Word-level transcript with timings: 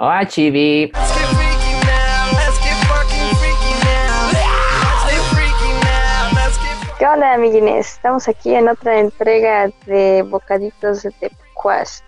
Hola, 0.00 0.26
Chibi. 0.26 0.92
¿Qué 6.98 7.06
onda, 7.06 7.34
amiguines? 7.34 7.92
Estamos 7.94 8.26
aquí 8.28 8.54
en 8.54 8.68
otra 8.68 8.98
entrega 8.98 9.70
de 9.86 10.22
Bocaditos 10.22 11.02
de 11.02 11.10
Tepacuas. 11.12 12.02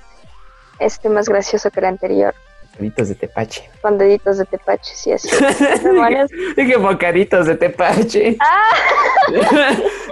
Este 0.81 1.09
más 1.09 1.29
gracioso 1.29 1.71
que 1.71 1.79
el 1.81 1.87
anterior, 1.87 2.35
Bocaditos 2.73 3.09
de 3.11 3.15
tepache. 3.15 3.71
con 3.83 3.99
deditos 3.99 4.39
de 4.39 4.47
tepache, 4.47 4.95
sí, 4.95 5.13
así. 5.13 5.29
Dije 6.57 6.77
bocaditos 6.79 7.47
de 7.47 7.57
tepache. 7.57 8.37
¡Ah! 8.41 8.71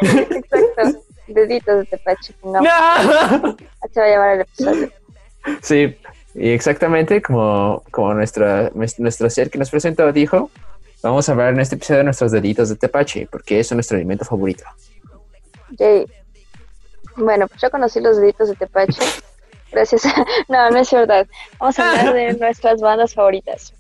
Exacto, 0.03 1.01
deditos 1.27 1.79
de 1.79 1.85
tepache. 1.87 2.35
No, 2.45 2.61
¡No! 2.61 2.71
así 3.81 3.99
va 3.99 4.05
a 4.05 4.09
llamar 4.09 4.31
el 4.35 4.41
episodio. 4.43 4.91
Sí, 5.63 5.97
y 6.39 6.51
exactamente 6.51 7.21
como, 7.23 7.83
como 7.91 8.15
nuestra, 8.15 8.71
nuestro 8.75 9.29
ser 9.31 9.51
que 9.51 9.59
nos 9.59 9.71
presentó 9.71 10.11
dijo, 10.13 10.51
vamos 11.03 11.29
a 11.29 11.33
hablar 11.33 11.53
en 11.55 11.61
este 11.61 11.75
episodio 11.77 11.99
de 11.99 12.05
nuestros 12.05 12.33
deditos 12.33 12.69
de 12.69 12.77
tepache, 12.77 13.27
porque 13.31 13.61
es 13.61 13.71
nuestro 13.73 13.97
alimento 13.97 14.25
favorito. 14.25 14.65
Yay. 15.79 16.07
Bueno, 17.17 17.49
pues 17.49 17.61
yo 17.61 17.71
conocí 17.71 18.01
los 18.01 18.17
deditos 18.19 18.49
de 18.49 18.55
tepache. 18.57 19.01
Gracias. 19.73 20.07
a- 20.07 20.25
No, 20.49 20.71
no 20.71 20.79
es 20.79 20.91
verdad. 20.93 21.27
Vamos 21.59 21.79
a 21.79 21.91
hablar 21.91 22.15
de 22.15 22.33
nuestras 22.35 22.81
bandas 22.81 23.15
favoritas. 23.15 23.75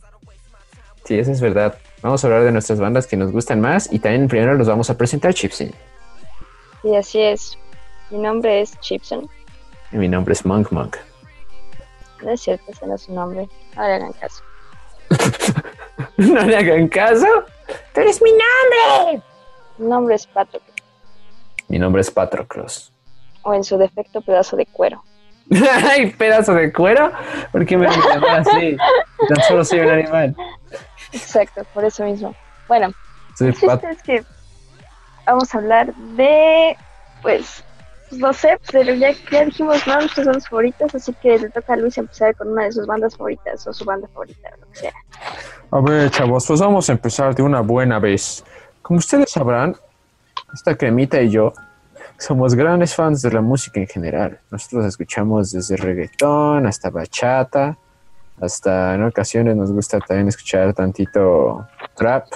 Sí, 1.05 1.19
eso 1.19 1.33
es 1.33 1.41
verdad. 1.41 1.79
Vamos 2.03 2.23
a 2.23 2.27
hablar 2.27 2.43
de 2.45 2.53
nuestras 2.53 2.79
bandas 2.79 3.07
que 3.07 3.17
nos 3.17 3.33
gustan 3.33 3.61
más 3.61 3.91
y 3.93 3.99
también 3.99 4.29
primero 4.29 4.55
los 4.55 4.69
vamos 4.69 4.91
a 4.91 4.97
presentar, 4.99 5.33
Chipsy. 5.33 5.73
Y 6.85 6.95
así 6.95 7.21
es. 7.21 7.57
Mi 8.11 8.19
nombre 8.19 8.61
es 8.61 8.79
Chipson. 8.81 9.29
Y 9.93 9.97
mi 9.97 10.09
nombre 10.09 10.33
es 10.35 10.45
Monk 10.45 10.71
Monk. 10.71 10.97
No 12.23 12.31
es 12.31 12.41
cierto, 12.41 12.71
ese 12.71 12.87
no 12.87 12.95
es 12.95 13.03
su 13.03 13.13
nombre. 13.13 13.49
No 13.77 13.83
le 13.83 13.95
hagan 13.95 14.13
caso. 14.13 14.43
¿No 16.17 16.43
le 16.43 16.57
hagan 16.57 16.89
caso? 16.89 17.27
¡Tú 17.95 18.01
eres 18.01 18.21
mi 18.23 18.31
nombre! 18.31 19.23
Mi 19.79 19.89
nombre 19.89 20.15
es 20.15 20.27
Patrick. 20.27 20.63
Mi 21.69 21.79
nombre 21.79 22.03
es 22.03 22.11
Patroclos. 22.11 22.93
O 23.43 23.55
en 23.55 23.63
su 23.63 23.79
defecto, 23.79 24.21
pedazo 24.21 24.57
de 24.57 24.67
cuero. 24.67 25.03
¡Ay, 25.89 26.11
pedazo 26.11 26.55
de 26.55 26.73
cuero! 26.73 27.11
¿Por 27.53 27.65
qué 27.65 27.77
me 27.77 27.87
llaman 27.89 28.47
así? 28.47 28.77
Tan 29.29 29.43
solo 29.45 29.65
soy 29.65 29.81
un 29.81 29.91
animal. 29.91 30.37
Exacto, 31.13 31.63
por 31.73 31.85
eso 31.85 32.05
mismo. 32.05 32.35
Bueno, 32.67 32.93
Soy 33.37 33.49
el 33.49 33.91
es 33.91 34.03
que 34.03 34.25
vamos 35.25 35.55
a 35.55 35.59
hablar 35.59 35.95
de, 35.95 36.77
pues, 37.23 37.65
no 38.13 38.33
sé, 38.33 38.59
pero 38.73 38.95
ya, 38.95 39.11
ya 39.31 39.45
dijimos 39.45 39.87
¿no? 39.87 39.97
nuestras 39.97 40.27
bandas 40.27 40.49
favoritas, 40.49 40.95
así 40.95 41.13
que 41.23 41.39
le 41.39 41.51
toca 41.51 41.75
a 41.75 41.77
Luis 41.77 41.99
empezar 41.99 42.35
con 42.37 42.49
una 42.49 42.65
de 42.65 42.73
sus 42.73 42.87
bandas 42.87 43.17
favoritas 43.17 43.67
o 43.67 43.73
su 43.73 43.85
banda 43.85 44.09
favorita, 44.09 44.49
o 44.57 44.61
lo 44.61 44.71
que 44.73 44.79
sea. 44.79 44.93
A 45.71 45.81
ver, 45.81 46.11
chavos, 46.11 46.47
pues 46.47 46.61
vamos 46.61 46.89
a 46.89 46.93
empezar 46.93 47.35
de 47.35 47.43
una 47.43 47.61
buena 47.61 47.99
vez. 47.99 48.45
Como 48.83 48.99
ustedes 48.99 49.31
sabrán, 49.31 49.77
esta 50.55 50.77
cremita 50.77 51.21
y 51.21 51.31
yo 51.31 51.53
somos 52.19 52.55
grandes 52.55 52.95
fans 52.95 53.23
de 53.23 53.31
la 53.31 53.41
música 53.41 53.81
en 53.81 53.87
general. 53.87 54.41
Nosotros 54.51 54.87
escuchamos 54.87 55.53
desde 55.53 55.77
reggaetón 55.77 56.67
hasta 56.67 56.91
bachata, 56.91 57.77
hasta 58.41 58.95
en 58.95 59.05
ocasiones 59.05 59.57
nos 59.57 59.73
gusta 59.73 60.01
también 60.01 60.29
escuchar 60.29 60.73
tantito 60.75 61.67
trap, 61.95 62.27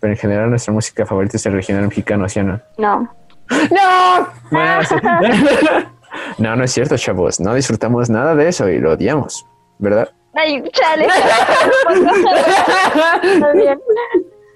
pero 0.00 0.12
en 0.12 0.18
general 0.18 0.50
nuestra 0.50 0.72
música 0.72 1.06
favorita 1.06 1.36
es 1.36 1.46
el 1.46 1.52
regional 1.52 1.84
mexicano, 1.84 2.28
¿sí? 2.28 2.40
No, 2.78 3.08
¡No! 3.50 4.28
Bueno, 4.50 4.84
sí. 4.84 4.94
no, 6.38 6.56
no 6.56 6.64
es 6.64 6.72
cierto, 6.72 6.96
chavos. 6.96 7.40
No 7.40 7.54
disfrutamos 7.54 8.10
nada 8.10 8.34
de 8.34 8.48
eso 8.48 8.68
y 8.68 8.78
lo 8.78 8.92
odiamos, 8.92 9.46
¿verdad? 9.78 10.10
ay, 10.34 10.62
chale. 10.72 11.08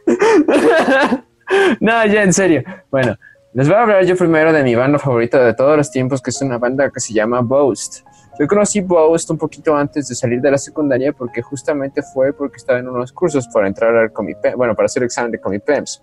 No, 1.81 2.05
ya 2.07 2.23
en 2.23 2.33
serio. 2.33 2.65
Bueno, 2.91 3.17
les 3.55 3.69
voy 3.69 3.77
a 3.77 3.83
hablar 3.83 4.05
yo 4.05 4.17
primero 4.17 4.53
de 4.53 4.63
mi 4.65 4.75
banda 4.75 4.99
favorita 4.99 5.45
de 5.45 5.55
todos 5.55 5.77
los 5.77 5.91
tiempos, 5.91 6.21
que 6.21 6.31
es 6.31 6.43
una 6.43 6.59
banda 6.59 6.91
que 6.91 7.01
se 7.01 7.13
llama 7.13 7.41
Boast. 7.41 8.05
Yo 8.39 8.47
conocí 8.47 8.81
Boast 8.81 9.31
un 9.31 9.39
poquito 9.39 9.75
antes 9.75 10.09
de 10.09 10.15
salir 10.15 10.41
de 10.41 10.51
la 10.51 10.59
secundaria 10.59 11.13
porque 11.13 11.41
justamente 11.41 12.03
fue 12.03 12.33
porque 12.33 12.57
estaba 12.57 12.81
en 12.81 12.89
unos 12.89 13.13
cursos 13.13 13.49
para 13.49 13.67
entrar 13.67 13.97
al 13.97 14.13
Comipem, 14.13 14.57
bueno, 14.57 14.75
para 14.75 14.87
hacer 14.87 15.03
el 15.03 15.07
examen 15.07 15.31
de 15.31 15.41
Comipems. 15.41 16.03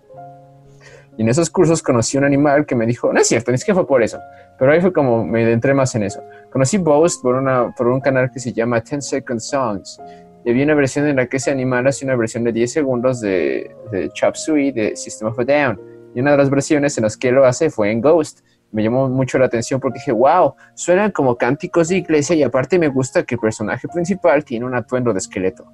Y 1.16 1.22
en 1.22 1.28
esos 1.28 1.48
cursos 1.50 1.82
conocí 1.82 2.18
un 2.18 2.24
animal 2.24 2.66
que 2.66 2.74
me 2.74 2.86
dijo, 2.86 3.12
no 3.12 3.20
es 3.20 3.28
cierto, 3.28 3.52
ni 3.52 3.58
siquiera 3.58 3.76
fue 3.76 3.86
por 3.86 4.02
eso, 4.02 4.18
pero 4.58 4.72
ahí 4.72 4.80
fue 4.80 4.92
como 4.92 5.24
me 5.24 5.50
entré 5.50 5.74
más 5.74 5.94
en 5.94 6.02
eso. 6.02 6.22
Conocí 6.50 6.78
Boast 6.78 7.22
por, 7.22 7.36
una, 7.36 7.72
por 7.76 7.88
un 7.88 8.00
canal 8.00 8.30
que 8.32 8.40
se 8.40 8.52
llama 8.52 8.80
10 8.80 9.06
Second 9.06 9.40
Songs. 9.40 10.00
Y 10.44 10.50
había 10.50 10.64
una 10.64 10.74
versión 10.74 11.06
en 11.06 11.16
la 11.16 11.26
que 11.26 11.38
ese 11.38 11.50
animal 11.50 11.86
hace 11.86 12.04
una 12.04 12.16
versión 12.16 12.44
de 12.44 12.52
10 12.52 12.72
segundos 12.72 13.20
de, 13.20 13.74
de 13.90 14.10
Chop 14.10 14.34
Suey 14.34 14.72
de 14.72 14.94
System 14.94 15.28
of 15.28 15.38
a 15.38 15.44
Down. 15.44 15.80
Y 16.14 16.20
una 16.20 16.32
de 16.32 16.36
las 16.36 16.50
versiones 16.50 16.96
en 16.98 17.04
las 17.04 17.16
que 17.16 17.32
lo 17.32 17.44
hace 17.44 17.70
fue 17.70 17.90
en 17.90 18.00
Ghost. 18.00 18.40
Me 18.70 18.82
llamó 18.82 19.08
mucho 19.08 19.38
la 19.38 19.46
atención 19.46 19.80
porque 19.80 19.98
dije, 20.00 20.12
wow, 20.12 20.54
suenan 20.74 21.12
como 21.12 21.36
cánticos 21.36 21.88
de 21.88 21.98
iglesia 21.98 22.36
y 22.36 22.42
aparte 22.42 22.78
me 22.78 22.88
gusta 22.88 23.22
que 23.22 23.36
el 23.36 23.40
personaje 23.40 23.88
principal 23.88 24.44
tiene 24.44 24.66
un 24.66 24.74
atuendo 24.74 25.12
de 25.12 25.18
esqueleto. 25.18 25.64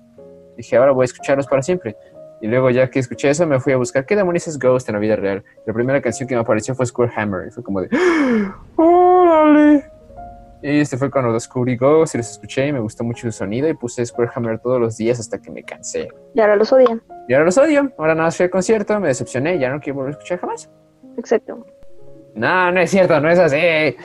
Dije, 0.57 0.77
ahora 0.77 0.93
voy 0.93 1.05
a 1.05 1.07
escucharlos 1.07 1.47
para 1.47 1.63
siempre. 1.63 1.97
Y 2.41 2.47
luego 2.47 2.71
ya 2.71 2.89
que 2.91 2.99
escuché 2.99 3.31
eso 3.31 3.47
me 3.47 3.61
fui 3.61 3.73
a 3.73 3.77
buscar 3.77 4.07
qué 4.07 4.17
demonios 4.17 4.49
es 4.49 4.59
Ghost 4.59 4.89
en 4.89 4.95
la 4.95 4.99
vida 4.99 5.17
real. 5.17 5.45
La 5.67 5.75
primera 5.75 6.01
canción 6.01 6.29
que 6.29 6.35
me 6.35 6.41
apareció 6.41 6.75
fue 6.75 6.87
Square 6.87 7.13
Hammer 7.15 7.49
y 7.49 7.51
fue 7.51 7.63
como 7.63 7.83
de, 7.83 7.91
¡Órale! 8.77 9.85
Y 10.63 10.81
este 10.81 10.97
fue 10.97 11.11
cuando 11.11 11.33
descubrí 11.33 11.77
Ghost 11.77 12.15
y 12.15 12.19
los 12.19 12.31
escuché 12.31 12.67
y 12.67 12.73
me 12.73 12.81
gustó 12.81 13.05
mucho 13.05 13.23
su 13.23 13.33
sonido 13.33 13.69
y 13.69 13.75
puse 13.75 14.05
Square 14.05 14.31
Hammer 14.35 14.59
todos 14.59 14.81
los 14.81 14.97
días 14.97 15.19
hasta 15.21 15.41
que 15.41 15.51
me 15.51 15.63
cansé. 15.63 16.09
Y 16.35 16.41
ahora 16.41 16.57
los 16.57 16.73
odian. 16.73 17.03
Y 17.29 17.35
ahora 17.35 17.47
los 17.47 17.59
odio. 17.59 17.93
Ahora 17.99 18.15
nada 18.15 18.27
más 18.27 18.37
fui 18.37 18.45
al 18.45 18.51
concierto, 18.51 18.99
me 19.01 19.09
decepcioné 19.09 19.59
ya 19.59 19.71
no 19.71 19.81
quiero 19.81 19.97
volver 19.97 20.11
a 20.11 20.13
escuchar 20.13 20.41
jamás. 20.41 20.71
Exacto. 21.17 21.67
No, 22.35 22.73
no 22.73 22.81
es 22.81 22.91
cierto, 22.91 23.21
no 23.21 23.31
es 23.31 23.39
así. 23.39 23.57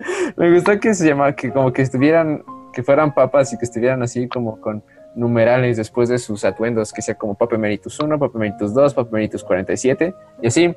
me 0.36 0.54
gustó 0.54 0.78
que 0.78 0.94
se 0.94 1.06
llamaba, 1.06 1.34
que 1.34 1.50
como 1.50 1.72
que 1.72 1.82
estuvieran, 1.82 2.42
que 2.72 2.82
fueran 2.82 3.14
papas 3.14 3.52
y 3.52 3.58
que 3.58 3.64
estuvieran 3.64 4.02
así 4.02 4.28
como 4.28 4.60
con 4.60 4.82
numerales 5.14 5.76
después 5.76 6.08
de 6.08 6.18
sus 6.18 6.44
atuendos, 6.44 6.92
que 6.92 7.02
sea 7.02 7.14
como 7.14 7.34
Papa 7.34 7.56
Emeritus 7.56 7.98
1, 8.00 8.18
Papa 8.18 8.32
Emeritus 8.36 8.74
2, 8.74 8.94
Papa 8.94 9.08
Emeritus 9.10 9.44
47 9.44 10.14
y 10.42 10.46
así. 10.46 10.74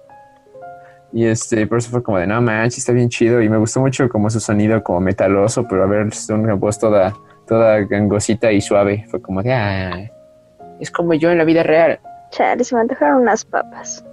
Y 1.11 1.25
este, 1.25 1.67
por 1.67 1.77
eso 1.77 1.91
fue 1.91 2.01
como 2.01 2.17
de, 2.17 2.25
no 2.25 2.41
manches, 2.41 2.79
está 2.79 2.91
bien 2.91 3.09
chido 3.09 3.41
y 3.41 3.47
me 3.47 3.57
gustó 3.57 3.79
mucho 3.79 4.09
como 4.09 4.29
su 4.31 4.39
sonido 4.39 4.83
como 4.83 4.99
metaloso, 4.99 5.67
pero 5.67 5.83
a 5.83 5.85
ver, 5.85 6.07
es 6.07 6.27
una 6.29 6.55
voz 6.55 6.79
toda, 6.79 7.13
toda 7.47 7.81
gangosita 7.81 8.51
y 8.51 8.61
suave. 8.61 9.05
Fue 9.09 9.21
como 9.21 9.43
de, 9.43 9.53
ah, 9.53 10.09
es 10.79 10.89
como 10.89 11.13
yo 11.13 11.29
en 11.29 11.37
la 11.37 11.43
vida 11.43 11.61
real. 11.61 11.99
Chale, 12.31 12.63
se 12.63 12.73
me 12.73 12.81
antojaron 12.81 13.21
unas 13.21 13.45
papas. 13.45 14.03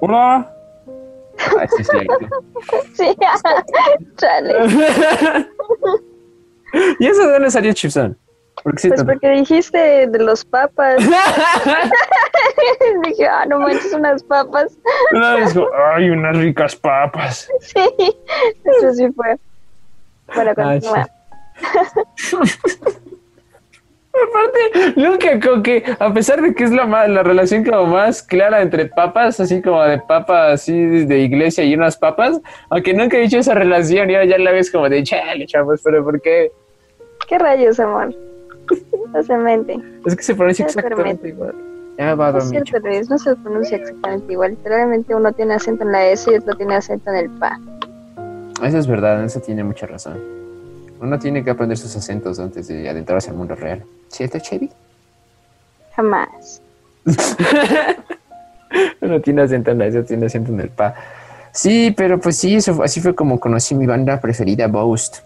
Hola. 0.00 0.52
Ah, 1.38 1.66
sí, 1.76 1.84
sí, 1.84 1.98
Sí, 2.94 3.16
chale. 4.16 4.54
¿Y 6.98 7.06
eso 7.06 7.26
de 7.26 7.32
dónde 7.32 7.50
salió 7.50 7.72
Chipson? 7.72 8.18
¿Por 8.62 8.74
qué 8.74 8.78
sí 8.80 8.88
Pues 8.88 9.04
porque 9.04 9.28
dijiste 9.30 10.06
de 10.06 10.18
los 10.18 10.44
papas. 10.44 10.96
Dije, 13.04 13.26
ah, 13.26 13.44
no 13.46 13.60
manches, 13.60 13.92
unas 13.92 14.22
papas. 14.22 14.76
Una 15.12 15.36
vez 15.36 15.54
dijo, 15.54 15.68
ay, 15.94 16.10
unas 16.10 16.36
ricas 16.36 16.76
papas. 16.76 17.48
Sí, 17.60 17.80
eso 18.64 18.94
sí 18.94 19.08
fue. 19.12 19.36
Bueno, 20.34 20.54
continúa. 20.54 21.08
Aparte, 24.12 25.00
nunca 25.00 25.38
como 25.40 25.62
que, 25.62 25.84
a 25.98 26.12
pesar 26.12 26.42
de 26.42 26.52
que 26.52 26.64
es 26.64 26.72
la, 26.72 26.84
ma- 26.84 27.06
la 27.06 27.22
relación 27.22 27.64
como 27.64 27.86
más 27.86 28.22
clara 28.22 28.60
entre 28.60 28.86
papas, 28.86 29.38
así 29.38 29.62
como 29.62 29.82
de 29.84 29.98
papas 30.00 30.54
así 30.54 31.04
de 31.06 31.20
iglesia 31.20 31.62
y 31.64 31.74
unas 31.74 31.96
papas, 31.96 32.40
aunque 32.70 32.92
nunca 32.92 33.16
he 33.16 33.20
dicho 33.20 33.38
esa 33.38 33.54
relación 33.54 34.10
y 34.10 34.14
ahora 34.16 34.26
ya 34.26 34.38
la 34.38 34.50
ves 34.50 34.70
como 34.70 34.88
de 34.88 35.04
chale, 35.04 35.46
chavos, 35.46 35.80
pero 35.84 36.02
¿por 36.04 36.20
qué? 36.20 36.50
¿Qué 37.28 37.38
rayos, 37.38 37.78
amor? 37.78 38.12
Es 40.06 40.16
que 40.16 40.22
se 40.22 40.34
pronuncia 40.34 40.66
exactamente 40.66 41.28
igual. 41.28 41.54
Ya 41.98 42.16
No 42.16 42.38
es 42.38 42.48
cierto, 42.48 42.78
Luis, 42.78 43.10
no 43.10 43.18
se 43.18 43.36
pronuncia 43.36 43.76
exactamente 43.76 44.32
igual. 44.32 44.52
Literalmente 44.52 45.14
uno 45.14 45.32
tiene 45.32 45.54
acento 45.54 45.84
en 45.84 45.92
la 45.92 46.06
S 46.06 46.30
y 46.32 46.36
otro 46.36 46.56
tiene 46.56 46.76
acento 46.76 47.10
en 47.10 47.16
el 47.16 47.30
PA. 47.30 47.60
Eso 48.62 48.78
es 48.78 48.86
verdad, 48.86 49.22
eso 49.24 49.40
tiene 49.40 49.64
mucha 49.64 49.86
razón. 49.86 50.18
Uno 51.00 51.18
tiene 51.18 51.44
que 51.44 51.50
aprender 51.50 51.76
sus 51.76 51.94
acentos 51.96 52.38
antes 52.38 52.68
de 52.68 52.88
adentrarse 52.88 53.30
al 53.30 53.36
mundo 53.36 53.54
real. 53.54 53.84
¿Cierto, 54.08 54.38
Chevy? 54.38 54.70
Jamás. 55.94 56.62
No 59.00 59.20
tiene 59.20 59.42
acento 59.42 59.72
en 59.72 59.78
la 59.78 59.86
S, 59.86 60.02
tiene 60.04 60.26
acento 60.26 60.52
en 60.52 60.60
el 60.60 60.68
pa. 60.68 60.94
Sí, 61.52 61.92
pero 61.96 62.20
pues 62.20 62.36
sí, 62.36 62.54
eso, 62.54 62.82
así 62.82 63.00
fue 63.00 63.14
como 63.16 63.40
conocí 63.40 63.74
mi 63.74 63.86
banda 63.86 64.20
preferida, 64.20 64.68
Boast. 64.68 65.24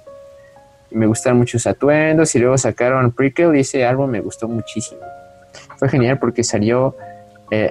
Me 0.94 1.06
gustaron 1.06 1.38
mucho 1.38 1.58
sus 1.58 1.66
atuendos 1.66 2.34
y 2.34 2.38
luego 2.38 2.56
sacaron 2.56 3.10
Prickle 3.12 3.56
y 3.56 3.60
ese 3.60 3.84
álbum 3.84 4.08
me 4.10 4.20
gustó 4.20 4.48
muchísimo. 4.48 5.00
Fue 5.76 5.88
genial 5.88 6.18
porque 6.18 6.42
salió 6.44 6.96
eh, 7.50 7.70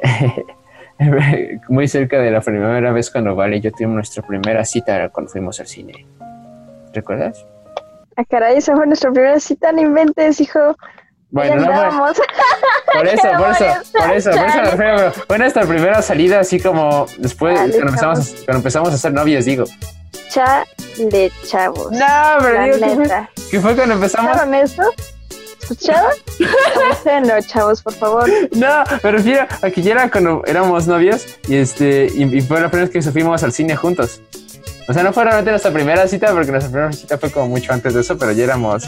muy 1.69 1.87
cerca 1.87 2.19
de 2.19 2.31
la 2.31 2.41
primera 2.41 2.91
vez 2.91 3.09
cuando 3.09 3.35
Vale 3.35 3.57
y 3.57 3.61
yo 3.61 3.71
tuvimos 3.71 3.95
nuestra 3.95 4.23
primera 4.23 4.63
cita 4.65 5.09
cuando 5.09 5.31
fuimos 5.31 5.59
al 5.59 5.67
cine. 5.67 6.05
¿Recuerdas? 6.93 7.45
Ah, 8.15 8.23
caray, 8.29 8.57
esa 8.57 8.75
fue 8.75 8.85
nuestra 8.85 9.11
primera 9.11 9.39
cita, 9.39 9.71
no 9.71 9.81
inventes, 9.81 10.39
hijo. 10.39 10.75
Bueno, 11.31 11.55
no 11.55 12.13
por 12.93 13.07
eso, 13.07 13.27
por 13.39 13.51
eso, 13.51 13.65
por 13.91 14.11
eso, 14.11 14.29
por 14.29 14.39
eso 14.47 14.61
refiero, 14.61 14.95
pero 14.97 15.11
fue 15.11 15.37
nuestra 15.39 15.63
primera 15.65 15.99
salida 16.03 16.39
así 16.41 16.59
como 16.59 17.07
después, 17.17 17.57
cuando 17.57 17.77
empezamos, 17.89 18.19
a- 18.19 18.45
cuando 18.45 18.57
empezamos 18.59 18.93
a 18.93 18.97
ser 18.99 19.13
novios, 19.13 19.45
digo. 19.45 19.63
Chale, 20.29 21.31
chavos. 21.45 21.91
No, 21.91 22.07
pero 22.39 22.63
digo, 22.63 22.77
¿qué 22.79 22.95
fue, 22.95 23.27
qué 23.51 23.59
fue 23.59 23.75
cuando 23.75 23.95
empezamos? 23.95 24.31
¿Escucharon 24.31 24.53
esto? 24.55 24.83
¿Escucharon? 25.61 26.11
Escúchenlo, 26.39 27.41
chavos, 27.41 27.81
por 27.81 27.93
favor. 27.93 28.29
No, 28.51 28.83
me 29.03 29.11
refiero 29.11 29.47
a 29.61 29.69
que 29.69 29.81
ya 29.81 29.91
era 29.93 30.11
cuando 30.11 30.43
éramos 30.45 30.87
novios 30.87 31.25
y 31.47 31.55
este 31.55 32.07
y, 32.13 32.23
y 32.23 32.41
fue 32.41 32.59
la 32.59 32.69
primera 32.69 32.89
vez 32.89 33.05
que 33.05 33.11
fuimos 33.11 33.43
al 33.43 33.53
cine 33.53 33.75
juntos. 33.75 34.21
O 34.87 34.93
sea, 34.93 35.03
no 35.03 35.13
fue 35.13 35.23
realmente 35.23 35.51
nuestra 35.51 35.71
primera 35.71 36.07
cita 36.07 36.33
porque 36.33 36.51
nuestra 36.51 36.69
primera 36.71 36.91
cita 36.91 37.17
fue 37.17 37.31
como 37.31 37.47
mucho 37.47 37.71
antes 37.71 37.93
de 37.93 38.01
eso, 38.01 38.17
pero 38.17 38.33
ya 38.33 38.43
éramos. 38.43 38.83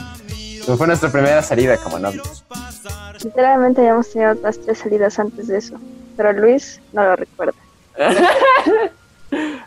fue 0.78 0.88
nuestra 0.88 1.10
primera 1.10 1.42
salida 1.42 1.78
como 1.78 2.00
novios. 2.00 2.44
Literalmente 3.24 3.82
habíamos 3.82 4.12
tenido 4.12 4.34
otras 4.34 4.60
tres 4.60 4.80
salidas 4.80 5.18
antes 5.20 5.48
de 5.48 5.58
eso. 5.58 5.80
Pero 6.18 6.34
Luis 6.34 6.82
no 6.92 7.04
lo 7.04 7.16
recuerda. 7.16 7.54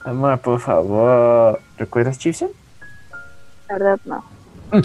Amor, 0.05 0.39
por 0.41 0.61
favor. 0.61 1.61
¿Recuerdas, 1.77 2.19
Chipson? 2.19 2.51
La 3.69 3.79
verdad, 3.79 3.99
no. 4.05 4.25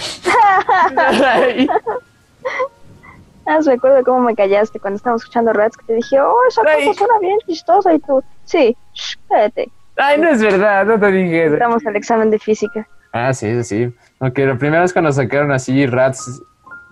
Ah, 3.46 3.60
recuerdo 3.66 4.04
cómo 4.06 4.22
me 4.22 4.36
callaste 4.36 4.80
cuando 4.80 4.96
estábamos 4.96 5.24
escuchando 5.24 5.52
Rats, 5.52 5.76
que 5.76 5.86
te 5.86 5.94
dije, 5.96 6.20
oh, 6.22 6.34
esa 6.48 6.62
Ay. 6.66 6.86
cosa 6.86 7.00
suena 7.00 7.20
bien 7.20 7.38
chistosa. 7.46 7.94
Y 7.94 8.00
tú, 8.00 8.24
sí, 8.46 8.78
shh, 8.94 9.18
espérate. 9.18 9.70
Ay, 9.98 10.20
no 10.20 10.30
es 10.30 10.42
verdad, 10.42 10.86
no 10.86 10.98
te 10.98 11.12
dije. 11.12 11.48
Estamos 11.48 11.86
al 11.86 11.96
examen 11.98 12.32
de 12.32 12.40
física. 12.40 12.88
Ah, 13.12 13.34
sí, 13.34 13.52
sí, 13.62 13.64
sí. 13.64 13.96
Aunque 14.20 14.46
lo 14.46 14.58
primero 14.58 14.84
es 14.84 14.94
cuando 14.94 15.12
sacaron 15.12 15.52
así 15.52 15.86
Rats, 15.86 16.42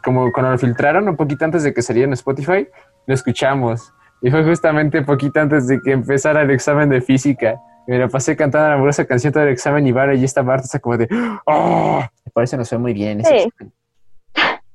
como 0.03 0.31
cuando 0.33 0.51
lo 0.51 0.57
filtraron 0.57 1.07
un 1.07 1.15
poquito 1.15 1.45
antes 1.45 1.63
de 1.63 1.73
que 1.73 1.81
saliera 1.81 2.07
en 2.07 2.13
Spotify, 2.13 2.67
lo 3.07 3.13
escuchamos. 3.13 3.93
Y 4.21 4.29
fue 4.29 4.43
justamente 4.43 5.01
poquito 5.01 5.39
antes 5.39 5.67
de 5.67 5.81
que 5.81 5.91
empezara 5.91 6.41
el 6.41 6.51
examen 6.51 6.89
de 6.89 7.01
física. 7.01 7.55
Me 7.91 7.97
lo 7.99 8.07
pasé 8.07 8.37
cantando 8.37 8.69
la 8.69 8.75
amorosa 8.75 9.03
canción 9.03 9.33
todo 9.33 9.43
el 9.43 9.49
examen 9.49 9.85
y 9.85 9.91
Vara 9.91 10.15
y 10.15 10.23
esta 10.23 10.41
parte 10.45 10.63
está 10.63 10.79
como 10.79 10.95
de 10.97 11.09
¡Oh! 11.45 11.99
Me 12.25 12.31
parece 12.31 12.55
nos 12.55 12.69
fue 12.69 12.77
muy 12.77 12.93
bien. 12.93 13.19
ese 13.19 13.29
Sí. 13.41 13.49
examen. 13.49 13.73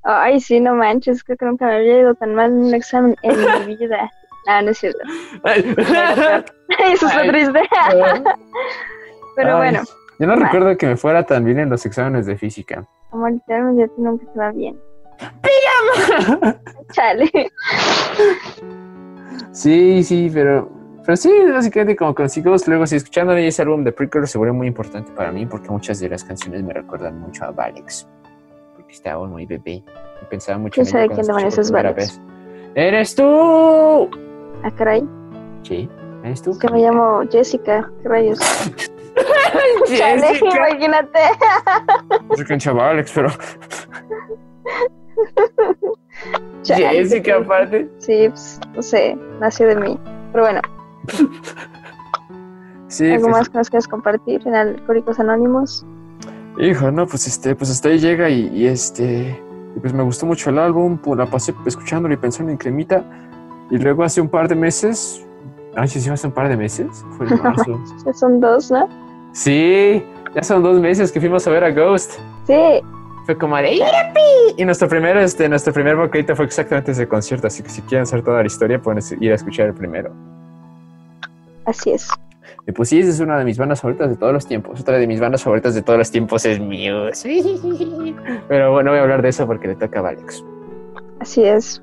Ay, 0.03 0.39
sí, 0.39 0.59
no 0.59 0.75
manches, 0.75 1.23
creo 1.23 1.35
que 1.35 1.45
nunca 1.45 1.65
me 1.65 1.77
había 1.77 1.99
ido 2.01 2.13
tan 2.13 2.35
mal 2.35 2.51
en 2.51 2.57
un 2.65 2.73
examen 2.75 3.15
en 3.23 3.35
mi 3.67 3.75
vida. 3.79 4.11
No, 4.45 4.61
no 4.61 4.69
es 4.69 4.77
cierto. 4.77 4.99
Ay. 5.43 5.75
Eso 6.93 7.07
está 7.07 7.19
Ay. 7.21 7.29
triste. 7.29 7.59
Pero 9.35 9.49
Ay, 9.49 9.57
bueno, 9.57 9.81
Yo 10.19 10.27
no 10.27 10.33
Vale. 10.33 10.45
recuerdo 10.45 10.77
que 10.77 10.85
me 10.85 10.95
fuera 10.95 11.23
tan 11.23 11.43
bien 11.43 11.57
en 11.57 11.71
los 11.71 11.83
exámenes 11.87 12.27
de 12.27 12.37
física. 12.37 12.85
como 13.09 13.27
literalmente 13.29 13.83
a 13.85 13.87
ti 13.87 13.93
nunca 13.97 14.27
te 14.31 14.37
va 14.39 14.51
bien. 14.51 14.79
Chale. 16.91 17.31
Sí, 19.51 20.03
sí, 20.03 20.29
pero, 20.31 20.69
pero 21.07 21.15
sí, 21.15 21.31
básicamente 21.49 21.95
como 21.95 22.13
consigos, 22.13 22.67
luego 22.67 22.85
sí, 22.85 22.97
escuchando 22.97 23.31
ese 23.31 23.61
álbum 23.61 23.81
de 23.85 23.93
Preacher 23.93 24.27
se 24.27 24.37
vuelve 24.37 24.51
muy 24.51 24.67
importante 24.67 25.09
para 25.13 25.31
mí 25.31 25.45
porque 25.45 25.69
muchas 25.69 26.01
de 26.01 26.09
las 26.09 26.21
canciones 26.21 26.61
me 26.63 26.73
recuerdan 26.73 27.17
mucho 27.21 27.45
a 27.45 27.51
Valex. 27.51 28.05
Porque 28.75 28.91
estaba 28.91 29.25
muy 29.25 29.45
bebé 29.45 29.81
y 30.21 30.25
pensaba 30.29 30.57
mucho 30.57 30.81
¿Quién 30.81 30.97
en 30.97 31.03
ella 31.03 31.15
quién 31.15 31.47
es 31.47 31.71
Valex? 31.71 32.21
¡Eres 32.75 33.15
tú! 33.15 33.23
Ah, 34.63 34.71
caray. 34.75 35.07
Sí, 35.63 35.89
¿eres 36.25 36.41
tú? 36.41 36.51
Es 36.51 36.59
que 36.59 36.69
me 36.71 36.81
llamo 36.81 37.21
Jessica. 37.31 37.89
¿Qué 38.03 38.09
rayos? 38.09 38.39
Jessica. 39.87 40.69
imagínate. 40.71 41.19
Yo 42.37 42.45
cancha 42.45 42.73
Valex, 42.73 43.13
pero 43.15 43.29
Chale. 46.63 46.89
Jessica 46.89 47.37
aparte. 47.37 47.87
Sí, 47.99 48.27
pues, 48.27 48.59
no 48.75 48.81
sé, 48.81 49.17
nació 49.39 49.67
de 49.67 49.77
mí. 49.77 49.97
Pero 50.33 50.43
bueno, 50.43 50.59
Sí, 52.87 53.11
¿algo 53.11 53.27
pues, 53.27 53.37
más 53.37 53.49
que 53.49 53.57
nos 53.57 53.69
quieras 53.69 53.87
compartir 53.87 54.41
en 54.47 54.55
Alcohólicos 54.55 55.19
Anónimos? 55.19 55.85
Hijo, 56.57 56.89
no, 56.89 57.05
pues 57.05 57.27
este, 57.27 57.55
pues 57.55 57.69
hasta 57.69 57.89
ahí 57.89 57.99
llega 57.99 58.29
y, 58.29 58.47
y, 58.47 58.65
este, 58.65 59.39
y 59.75 59.79
pues 59.79 59.93
me 59.93 60.03
gustó 60.03 60.25
mucho 60.25 60.49
el 60.49 60.57
álbum, 60.57 60.97
pues 60.97 61.17
la 61.17 61.25
pasé 61.25 61.53
escuchándolo 61.65 62.13
y 62.13 62.17
pensando 62.17 62.51
en 62.51 62.57
Cremita. 62.57 63.03
Y 63.69 63.77
luego 63.77 64.03
hace 64.03 64.21
un 64.21 64.29
par 64.29 64.47
de 64.47 64.55
meses, 64.55 65.23
ay, 65.75 65.87
sí, 65.89 65.99
sí, 65.99 66.09
hace 66.09 66.27
un 66.27 66.33
par 66.33 66.47
de 66.47 66.55
meses, 66.55 67.05
fue 67.17 67.27
en 67.27 67.43
marzo. 67.43 67.79
Ya 68.05 68.13
son 68.13 68.39
dos, 68.39 68.71
¿no? 68.71 68.87
sí, 69.33 70.03
ya 70.33 70.41
son 70.41 70.63
dos 70.63 70.79
meses 70.79 71.11
que 71.11 71.19
fuimos 71.19 71.45
a 71.45 71.51
ver 71.51 71.63
a 71.63 71.71
Ghost. 71.71 72.13
Sí, 72.45 72.81
Fue 73.25 73.37
como 73.37 73.57
de. 73.57 73.81
Y 74.55 74.65
nuestro 74.65 74.87
primer, 74.87 75.17
este, 75.17 75.49
nuestro 75.49 75.73
primer 75.73 75.97
vocalista 75.97 76.35
fue 76.35 76.45
exactamente 76.45 76.93
ese 76.93 77.07
concierto, 77.07 77.47
así 77.47 77.61
que 77.61 77.69
si 77.69 77.81
quieren 77.81 78.07
saber 78.07 78.23
toda 78.23 78.39
la 78.39 78.47
historia, 78.47 78.81
pueden 78.81 79.03
ir 79.19 79.33
a 79.33 79.35
escuchar 79.35 79.67
el 79.67 79.73
primero. 79.73 80.36
Así 81.67 81.91
es. 81.91 82.09
Y 82.65 82.71
pues 82.71 82.89
sí, 82.89 82.99
esa 82.99 83.11
es 83.11 83.19
una 83.19 83.37
de 83.37 83.45
mis 83.45 83.57
bandas 83.57 83.79
favoritas 83.81 84.09
de 84.09 84.15
todos 84.17 84.33
los 84.33 84.45
tiempos. 84.45 84.81
Otra 84.81 84.97
de 84.97 85.07
mis 85.07 85.19
bandas 85.19 85.43
favoritas 85.43 85.73
de 85.75 85.81
todos 85.81 85.99
los 85.99 86.09
tiempos 86.11 86.43
es 86.45 86.59
Muse. 86.59 87.43
Pero 88.47 88.71
bueno, 88.73 88.87
no 88.87 88.91
voy 88.91 88.99
a 88.99 89.03
hablar 89.03 89.21
de 89.21 89.29
eso 89.29 89.45
porque 89.45 89.67
le 89.69 89.75
toca 89.75 89.99
a 89.99 90.09
Alex. 90.09 90.43
Así 91.19 91.43
es. 91.43 91.81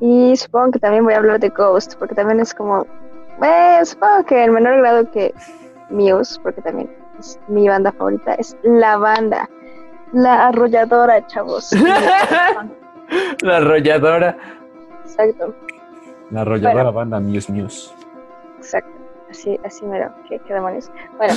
Y 0.00 0.36
supongo 0.36 0.72
que 0.72 0.78
también 0.78 1.04
voy 1.04 1.14
a 1.14 1.18
hablar 1.18 1.38
de 1.40 1.48
Ghost, 1.50 1.94
porque 1.98 2.14
también 2.14 2.40
es 2.40 2.54
como, 2.54 2.86
eh, 3.42 3.80
supongo 3.84 4.24
que 4.24 4.44
en 4.44 4.52
menor 4.52 4.78
grado 4.78 5.10
que 5.10 5.34
Muse, 5.90 6.38
porque 6.42 6.60
también 6.62 6.90
es 7.18 7.38
mi 7.48 7.68
banda 7.68 7.92
favorita, 7.92 8.34
es 8.34 8.56
la 8.64 8.96
banda, 8.98 9.48
la 10.12 10.48
arrolladora, 10.48 11.26
chavos. 11.26 11.70
La 13.42 13.58
arrolladora. 13.58 14.36
Exacto, 15.04 15.54
La 16.30 16.40
arrolladora 16.40 16.84
Bueno. 16.84 16.92
banda 16.94 17.20
Muse 17.20 17.52
Muse. 17.52 17.90
Exacto. 18.64 18.90
Así, 19.30 19.58
así 19.64 19.84
mero, 19.84 20.12
qué, 20.28 20.38
qué 20.40 20.54
demonios. 20.54 20.90
Bueno, 21.16 21.34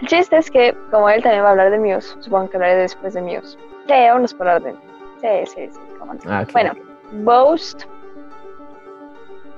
el 0.00 0.08
chiste 0.08 0.36
es 0.36 0.50
que, 0.50 0.76
como 0.90 1.08
él 1.10 1.22
también 1.22 1.42
va 1.42 1.48
a 1.48 1.50
hablar 1.52 1.70
de 1.70 1.78
Muse, 1.78 2.16
supongo 2.20 2.48
que 2.48 2.56
hablaré 2.56 2.76
después 2.76 3.14
de 3.14 3.22
Muse. 3.22 3.58
Sí, 3.86 3.92
vámonos 3.92 4.34
por 4.34 4.46
orden. 4.46 4.76
Sí, 5.20 5.28
sí, 5.46 5.68
sí, 5.70 5.80
cómo 5.98 6.14
no. 6.14 6.20
Ah. 6.26 6.44
Bueno, 6.52 6.72
Boast, 7.12 7.84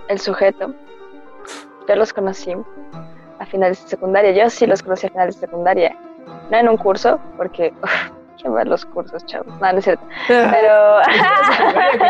el 0.08 0.18
sujeto, 0.18 0.72
yo 1.88 1.96
los 1.96 2.12
conocí 2.12 2.54
a 3.38 3.46
finales 3.46 3.82
de 3.82 3.88
secundaria. 3.88 4.32
Yo 4.32 4.50
sí 4.50 4.66
los 4.66 4.82
conocí 4.82 5.06
a 5.06 5.10
finales 5.10 5.36
de 5.36 5.46
secundaria. 5.46 5.96
No 6.50 6.58
en 6.58 6.68
un 6.68 6.76
curso, 6.76 7.18
porque. 7.36 7.72
uf, 7.82 8.10
¿Quién 8.40 8.54
va 8.54 8.60
a 8.60 8.64
los 8.64 8.86
cursos, 8.86 9.24
chavos? 9.26 9.48
No, 9.60 9.72
no 9.72 9.78
es 9.78 9.84
cierto. 9.84 10.04
Pero. 10.28 11.00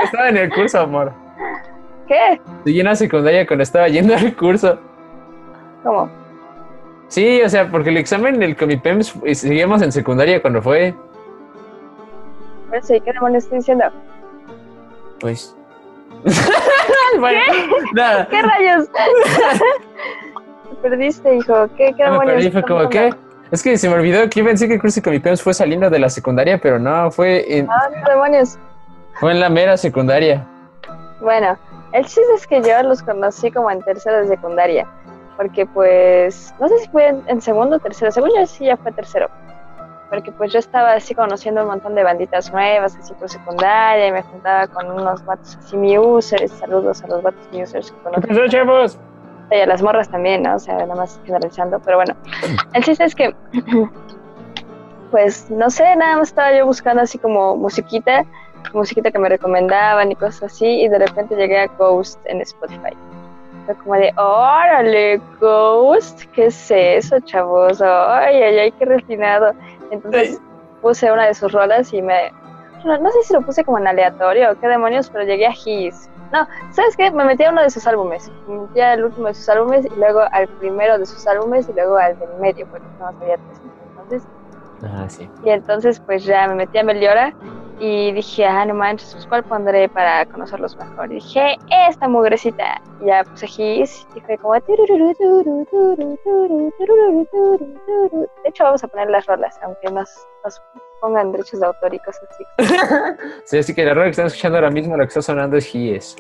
Estaba 0.05 0.29
en 0.29 0.37
el 0.37 0.53
curso, 0.53 0.81
amor. 0.81 1.13
¿Qué? 2.09 2.41
Seguí 2.65 2.81
en 2.81 2.87
la 2.87 2.97
secundaria 2.97 3.47
cuando 3.47 3.63
estaba 3.63 3.87
yendo 3.89 4.15
al 4.17 4.35
curso. 4.35 4.79
¿Cómo? 5.83 6.11
Sí, 7.09 7.41
o 7.43 7.49
sea, 7.49 7.71
porque 7.71 7.91
el 7.91 7.99
examen 7.99 8.39
del 8.41 8.57
Comipems 8.57 9.15
seguíamos 9.35 9.83
en 9.83 9.93
secundaria 9.93 10.41
cuando 10.43 10.61
fue. 10.63 10.95
¿y 12.89 13.01
¿qué 13.01 13.13
demonios 13.13 13.45
estoy 13.45 13.59
diciendo? 13.59 13.85
Pues. 15.21 15.55
bueno, 17.19 17.41
nada. 17.95 18.27
¿Qué 18.29 18.43
rayos? 18.43 18.89
Te 20.71 20.89
perdiste, 20.89 21.37
hijo. 21.37 21.69
¿Qué, 21.77 21.93
qué 21.93 21.95
Ya 21.99 22.07
me 22.07 22.13
demonios? 22.13 22.35
perdí, 22.37 22.51
fue 22.51 22.63
como, 22.63 22.89
¿qué? 22.89 23.15
Es 23.51 23.63
que 23.63 23.79
se 23.79 23.89
me 23.89 23.95
olvidó 23.95 24.29
que 24.29 24.45
pensé 24.45 24.69
que 24.69 24.75
el 24.75 24.81
curso 24.81 24.97
de 24.97 25.05
Comipems 25.05 25.43
fue 25.43 25.55
saliendo 25.55 25.89
de 25.89 25.99
la 25.99 26.11
secundaria, 26.11 26.59
pero 26.59 26.79
no, 26.79 27.11
fue 27.11 27.59
en, 27.59 27.69
Ah, 27.71 27.89
¿qué 28.05 28.11
demonios? 28.11 28.59
fue 29.15 29.33
en 29.33 29.41
la 29.41 29.49
mera 29.49 29.77
secundaria. 29.79 30.47
Bueno, 31.21 31.57
el 31.93 32.05
chiste 32.05 32.35
es 32.35 32.47
que 32.47 32.63
yo 32.63 32.83
los 32.83 33.03
conocí 33.03 33.51
como 33.51 33.71
en 33.71 33.83
tercero 33.83 34.19
de 34.19 34.29
secundaria. 34.29 34.87
Porque 35.37 35.67
pues, 35.67 36.53
no 36.59 36.69
sé 36.69 36.79
si 36.79 36.89
fue 36.89 37.07
en, 37.07 37.23
en 37.27 37.41
segundo 37.41 37.77
o 37.77 37.79
tercero, 37.79 38.11
según 38.11 38.31
yo 38.37 38.47
sí 38.47 38.67
ya 38.67 38.77
fue 38.77 38.91
tercero. 38.93 39.29
Porque 40.11 40.33
pues 40.33 40.53
yo 40.53 40.59
estaba 40.59 40.93
así 40.93 41.15
conociendo 41.15 41.63
un 41.63 41.69
montón 41.69 41.95
de 41.95 42.03
banditas 42.03 42.51
nuevas, 42.53 42.97
así 42.97 43.13
por 43.15 43.29
secundaria, 43.29 44.09
y 44.09 44.13
me 44.13 44.23
juntaba 44.23 44.67
con 44.67 44.91
unos 44.91 45.25
vatos 45.25 45.57
así 45.57 45.77
musers, 45.77 46.51
saludos 46.53 47.05
a 47.05 47.09
los 47.09 47.23
vatos 47.23 47.47
que 47.49 47.59
¿Qué 47.63 47.83
conozco. 48.03 48.27
pasó, 48.27 48.49
chavos? 48.49 48.99
Y 49.51 49.61
a 49.61 49.67
las 49.67 49.83
morras 49.83 50.09
también, 50.09 50.43
¿no? 50.43 50.57
O 50.57 50.59
sea, 50.59 50.75
nada 50.75 50.95
más 50.95 51.21
generalizando, 51.25 51.79
pero 51.81 51.99
bueno. 51.99 52.15
El 52.75 52.85
chiste 52.85 53.05
es 53.05 53.15
que, 53.15 53.35
pues, 55.11 55.51
no 55.51 55.69
sé, 55.71 55.95
nada 55.97 56.17
más 56.17 56.29
estaba 56.29 56.57
yo 56.57 56.67
buscando 56.67 57.03
así 57.03 57.19
como 57.19 57.57
musiquita, 57.57 58.25
musiquita 58.73 59.11
que 59.11 59.19
me 59.19 59.29
recomendaban 59.29 60.13
y 60.13 60.17
cosas 60.17 60.45
así, 60.45 60.83
y 60.83 60.89
de 60.89 60.99
repente 60.99 61.37
llegué 61.37 61.61
a 61.61 61.67
Ghost 61.67 62.21
en 62.25 62.41
Spotify. 62.41 62.97
Fue 63.67 63.75
como 63.77 63.95
de, 63.95 64.13
órale, 64.17 65.21
Ghost, 65.41 66.23
¿qué 66.35 66.47
es 66.47 66.71
eso, 66.71 67.21
chavos? 67.21 67.83
Ay, 67.83 68.43
ay, 68.43 68.59
ay, 68.59 68.73
qué 68.73 68.85
refinado. 68.85 69.53
Entonces 69.91 70.41
puse 70.81 71.11
una 71.13 71.27
de 71.27 71.35
sus 71.35 71.53
rolas 71.53 71.93
y 71.93 72.01
me... 72.03 72.33
No, 72.85 72.97
no 72.99 73.11
sé 73.11 73.23
si 73.25 73.35
lo 73.35 73.43
puse 73.43 73.65
como 73.65 73.79
en 73.79 73.89
aleatorio 73.89 74.53
o 74.53 74.55
qué 74.61 74.69
demonios, 74.69 75.11
pero 75.11 75.25
llegué 75.25 75.47
a 75.47 75.53
His. 75.53 76.09
No, 76.33 76.47
¿sabes 76.71 76.97
qué? 76.97 77.11
Me 77.11 77.25
metí 77.25 77.43
a 77.45 77.51
uno 77.51 77.63
de 77.63 77.71
sus 77.71 77.87
álbumes. 77.87 78.31
Me 78.47 78.59
metí 78.61 78.81
al 78.81 79.05
último 79.05 79.27
de 79.27 79.35
sus 79.35 79.49
álbumes 79.49 79.87
y 79.87 79.99
luego 79.99 80.21
al 80.31 80.47
primero 80.61 80.99
de 80.99 81.05
sus 81.07 81.27
álbumes 81.27 81.69
y 81.69 81.73
luego 81.73 81.97
al 81.97 82.19
del 82.19 82.29
medio, 82.41 82.67
porque 82.69 82.87
no 83.01 83.07
había 83.09 83.37
tres. 83.37 83.61
Entonces, 83.91 84.29
Ah, 84.85 85.07
sí. 85.09 85.29
Y 85.45 85.51
entonces 85.51 85.99
pues 85.99 86.25
ya 86.25 86.47
me 86.47 86.55
metí 86.55 86.79
a 86.79 86.85
Meliora 86.85 87.33
y 87.81 88.13
dije, 88.13 88.45
ah, 88.45 88.65
no 88.65 88.75
manches, 88.75 89.13
pues 89.13 89.27
cuál 89.27 89.45
pondré 89.45 89.89
para 89.89 90.27
conocerlos 90.27 90.77
mejor. 90.77 91.11
Y 91.13 91.17
dije, 91.17 91.57
esta 91.89 92.09
mugrecita. 92.09 92.81
Y 93.01 93.07
ya 93.07 93.25
puse 93.25 93.47
His 93.47 94.07
y 94.15 94.21
fue 94.21 94.37
como... 94.39 94.55
De 94.55 94.61
hecho 98.45 98.65
vamos 98.65 98.83
a 98.85 98.89
poner 98.89 99.11
las 99.11 99.27
rolas, 99.27 99.59
aunque 99.63 99.91
nos, 99.91 100.09
nos 100.45 100.61
pongan 101.01 101.33
derechos 101.33 101.61
de 101.61 101.67
autor 101.67 101.95
y 101.95 101.99
cosas 102.01 102.29
así. 102.31 102.45
Sí, 103.45 103.59
así 103.59 103.75
que 103.75 103.85
la 103.85 103.95
rola 103.95 104.05
que 104.07 104.11
están 104.11 104.27
escuchando 104.27 104.59
ahora 104.59 104.71
mismo, 104.71 104.97
lo 104.97 105.05
que 105.05 105.09
está 105.09 105.23
sonando 105.23 105.57
es 105.57 105.75
He 105.75 105.97
Is. 105.97 106.17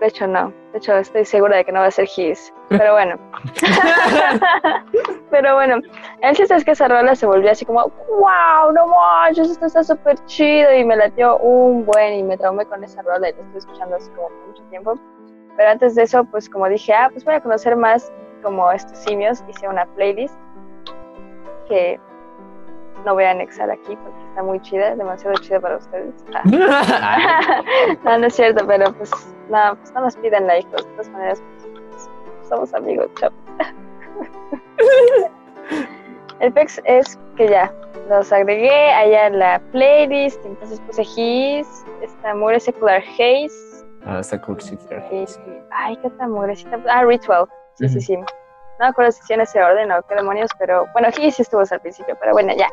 De 0.00 0.08
hecho 0.08 0.26
no, 0.26 0.52
de 0.72 0.78
hecho 0.78 0.94
estoy 0.96 1.24
segura 1.24 1.56
de 1.56 1.64
que 1.64 1.72
no 1.72 1.80
va 1.80 1.86
a 1.86 1.90
ser 1.90 2.06
His. 2.16 2.52
Pero 2.68 2.92
bueno. 2.92 3.16
Pero 5.30 5.54
bueno, 5.54 5.76
el 6.20 6.36
chiste 6.36 6.54
es 6.54 6.64
que 6.64 6.72
esa 6.72 6.88
rola 6.88 7.14
se 7.14 7.26
volvió 7.26 7.50
así 7.50 7.64
como, 7.64 7.90
wow, 8.08 8.72
no 8.74 8.86
manches, 8.86 9.50
esto 9.50 9.66
está 9.66 9.84
súper 9.84 10.22
chido 10.26 10.74
y 10.74 10.84
me 10.84 10.96
latió 10.96 11.38
un 11.38 11.86
buen 11.86 12.14
y 12.14 12.22
me 12.22 12.36
traumé 12.36 12.66
con 12.66 12.84
esa 12.84 13.00
rola 13.02 13.30
y 13.30 13.32
la 13.32 13.40
estoy 13.40 13.58
escuchando 13.58 13.96
así 13.96 14.10
como 14.10 14.28
mucho 14.46 14.62
tiempo. 14.64 14.94
Pero 15.56 15.70
antes 15.70 15.94
de 15.94 16.02
eso, 16.02 16.24
pues 16.24 16.48
como 16.50 16.68
dije, 16.68 16.92
ah, 16.92 17.08
pues 17.10 17.24
voy 17.24 17.34
a 17.34 17.40
conocer 17.40 17.74
más 17.76 18.12
como 18.42 18.70
estos 18.70 18.98
simios, 18.98 19.42
hice 19.48 19.66
una 19.66 19.86
playlist 19.94 20.34
que 21.68 21.98
no 23.04 23.14
voy 23.14 23.24
a 23.24 23.30
anexar 23.30 23.70
aquí 23.70 23.96
porque 23.96 24.24
está 24.28 24.42
muy 24.42 24.60
chida, 24.60 24.94
demasiado 24.96 25.34
chida 25.38 25.60
para 25.60 25.76
ustedes. 25.76 26.14
Ah. 26.34 27.62
no, 28.04 28.18
no 28.18 28.26
es 28.26 28.34
cierto, 28.34 28.66
pero 28.66 28.92
pues 28.94 29.10
no, 29.48 29.76
pues 29.76 29.92
no 29.94 30.00
nos 30.02 30.16
piden 30.16 30.46
like, 30.46 30.68
de 30.70 30.82
todas 30.82 31.08
maneras, 31.10 31.42
pues, 31.90 32.08
somos 32.48 32.74
amigos, 32.74 33.10
chao. 33.18 33.30
El 36.40 36.52
pex 36.52 36.80
es 36.84 37.18
que 37.36 37.48
ya, 37.48 37.72
los 38.08 38.30
agregué 38.32 38.90
allá 38.92 39.28
en 39.28 39.38
la 39.38 39.58
playlist, 39.72 40.44
entonces 40.44 40.80
puse 40.80 41.02
His, 41.02 41.66
esta 42.02 42.34
mugre 42.34 42.60
secular 42.60 43.02
haze, 43.02 43.48
Ah, 44.04 44.22
sí, 44.22 44.38
claro. 44.38 45.04
y, 45.10 45.26
ay, 45.72 45.96
qué 45.96 46.06
otra 46.06 46.28
mugrecita, 46.28 46.78
ah, 46.88 47.04
Ritual, 47.04 47.46
sí, 47.74 47.88
sí, 47.88 48.00
sí. 48.00 48.16
No 48.78 48.84
me 48.84 48.90
acuerdo 48.90 49.12
si 49.12 49.32
en 49.32 49.40
ese 49.40 49.62
orden 49.62 49.90
o 49.90 50.02
qué 50.02 50.14
demonios, 50.14 50.50
pero 50.58 50.86
bueno, 50.92 51.08
His 51.08 51.36
sí 51.36 51.42
estuvo 51.42 51.62
al 51.68 51.80
principio, 51.80 52.16
pero 52.20 52.32
bueno, 52.32 52.52
ya. 52.54 52.68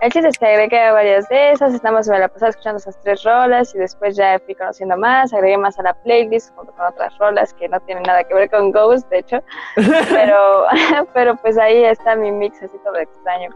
El 0.00 0.12
chiste 0.12 0.28
es 0.28 0.38
que 0.38 0.46
agregué 0.46 0.90
varias 0.90 1.28
de 1.28 1.52
esas, 1.52 1.72
estamos 1.72 2.08
me 2.08 2.18
la 2.18 2.28
pasaba 2.28 2.50
escuchando 2.50 2.78
esas 2.78 3.00
tres 3.00 3.22
rolas 3.22 3.74
y 3.74 3.78
después 3.78 4.16
ya 4.16 4.38
fui 4.44 4.54
conociendo 4.54 4.96
más, 4.96 5.32
agregué 5.32 5.56
más 5.56 5.78
a 5.78 5.82
la 5.82 5.94
playlist 5.94 6.54
junto 6.54 6.72
con 6.72 6.86
otras 6.86 7.16
rolas 7.18 7.54
que 7.54 7.68
no 7.68 7.80
tienen 7.80 8.02
nada 8.02 8.24
que 8.24 8.34
ver 8.34 8.50
con 8.50 8.72
Ghost, 8.72 9.08
de 9.08 9.20
hecho, 9.20 9.38
pero, 10.10 10.66
pero 11.14 11.36
pues 11.36 11.56
ahí 11.56 11.84
está 11.84 12.16
mi 12.16 12.30
mix 12.32 12.62
así 12.62 12.76
todo 12.84 12.96
extraño. 12.96 13.50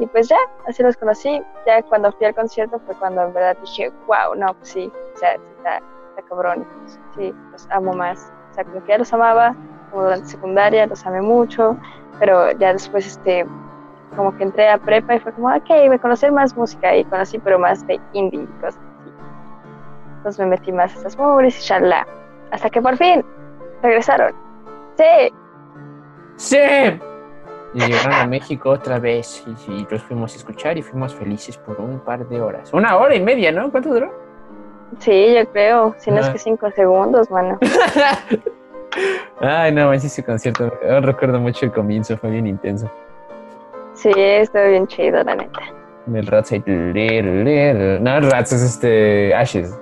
Y 0.00 0.06
pues 0.06 0.28
ya, 0.28 0.38
así 0.66 0.82
los 0.82 0.96
conocí, 0.96 1.40
ya 1.66 1.82
cuando 1.82 2.10
fui 2.12 2.26
al 2.26 2.34
concierto 2.34 2.80
fue 2.80 2.96
cuando 2.96 3.22
en 3.22 3.32
verdad 3.32 3.56
dije, 3.60 3.92
wow, 4.06 4.34
no, 4.34 4.54
pues 4.54 4.70
sí, 4.70 4.92
o 5.14 5.18
sea, 5.18 5.34
está, 5.34 5.80
está 6.08 6.22
cabrón, 6.28 6.66
pues, 6.80 6.98
sí, 7.14 7.32
los 7.52 7.70
amo 7.70 7.92
más, 7.92 8.32
o 8.50 8.54
sea, 8.54 8.64
como 8.64 8.82
que 8.82 8.88
ya 8.88 8.98
los 8.98 9.12
amaba, 9.12 9.54
como 9.94 10.04
durante 10.06 10.26
secundaria, 10.26 10.86
los 10.86 11.06
amé 11.06 11.20
mucho, 11.22 11.76
pero 12.18 12.50
ya 12.58 12.72
después 12.72 13.06
este 13.06 13.46
como 14.16 14.36
que 14.36 14.42
entré 14.44 14.68
a 14.68 14.78
prepa 14.78 15.14
y 15.14 15.20
fue 15.20 15.32
como, 15.32 15.48
ok, 15.48 15.68
voy 15.68 15.94
a 15.96 15.98
conocer 15.98 16.30
más 16.32 16.56
música 16.56 16.94
y 16.96 17.04
conocí 17.04 17.38
pero 17.38 17.58
más 17.58 17.84
de 17.86 18.00
indie 18.12 18.42
y 18.42 18.46
cosas 18.60 18.76
así. 18.76 19.12
Entonces 20.18 20.40
me 20.40 20.46
metí 20.46 20.72
más 20.72 20.94
a 20.94 20.98
esas 21.00 21.18
mugres 21.18 21.58
y 21.58 21.62
charla. 21.66 22.06
Hasta 22.50 22.70
que 22.70 22.80
por 22.82 22.96
fin 22.96 23.24
regresaron. 23.82 24.32
Sí, 24.96 25.32
¡Sí! 26.36 26.56
Y 27.74 27.78
llegaron 27.80 28.12
a 28.14 28.26
México 28.26 28.70
otra 28.70 28.98
vez 29.00 29.44
y, 29.68 29.72
y 29.72 29.86
los 29.90 30.02
fuimos 30.02 30.32
a 30.34 30.36
escuchar 30.36 30.78
y 30.78 30.82
fuimos 30.82 31.14
felices 31.14 31.56
por 31.58 31.80
un 31.80 31.98
par 32.00 32.26
de 32.28 32.40
horas. 32.40 32.72
Una 32.72 32.96
hora 32.96 33.14
y 33.16 33.20
media, 33.20 33.50
¿no? 33.52 33.70
¿Cuánto 33.70 33.88
duró? 33.90 34.12
sí, 35.00 35.34
yo 35.34 35.44
creo. 35.50 35.94
Si 35.98 36.10
no 36.12 36.20
es 36.20 36.28
Ah. 36.28 36.32
que 36.32 36.38
cinco 36.38 36.70
segundos, 36.70 37.28
mano. 37.32 37.58
Ay, 39.40 39.72
no, 39.72 39.88
manches, 39.88 40.12
ese 40.12 40.24
concierto. 40.24 40.72
Yo 40.86 41.00
recuerdo 41.00 41.40
mucho 41.40 41.66
el 41.66 41.72
comienzo, 41.72 42.16
fue 42.16 42.30
bien 42.30 42.46
intenso. 42.46 42.90
Sí, 43.94 44.10
estuvo 44.16 44.66
bien 44.68 44.86
chido, 44.86 45.22
la 45.22 45.34
neta. 45.34 45.60
El 46.12 46.26
Rats 46.26 46.52
ahí. 46.52 46.62
No, 46.66 48.16
el 48.16 48.30
Rats 48.30 48.52
es 48.52 48.62
este. 48.62 49.34
Ashes. 49.34 49.74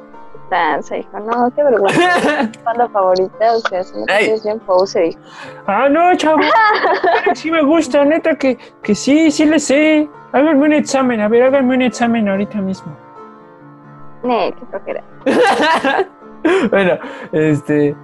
Danza, 0.50 0.98
hijo. 0.98 1.18
No, 1.18 1.50
qué 1.54 1.64
vergüenza. 1.64 2.50
Banda 2.64 2.88
favorita, 2.90 3.54
o 3.54 3.58
sea, 3.60 3.82
si 3.82 3.96
me 3.96 4.04
Ay. 4.08 4.24
quieres 4.24 4.44
bien 4.44 4.60
poser, 4.60 5.06
hijo. 5.06 5.20
Ah, 5.66 5.88
no, 5.88 6.14
chavo. 6.16 6.40
Sí 7.34 7.50
me 7.50 7.62
gusta, 7.62 8.04
neta, 8.04 8.36
que, 8.36 8.58
que 8.82 8.94
sí, 8.94 9.30
sí 9.30 9.46
le 9.46 9.58
sé. 9.58 10.08
Háganme 10.32 10.66
un 10.66 10.72
examen, 10.74 11.20
a 11.20 11.28
ver, 11.28 11.44
háganme 11.44 11.74
un 11.74 11.82
examen 11.82 12.28
ahorita 12.28 12.58
mismo. 12.58 12.94
Nee, 14.22 14.52
qué 14.52 14.66
flojera. 14.66 15.02
bueno, 16.70 16.98
este. 17.32 17.96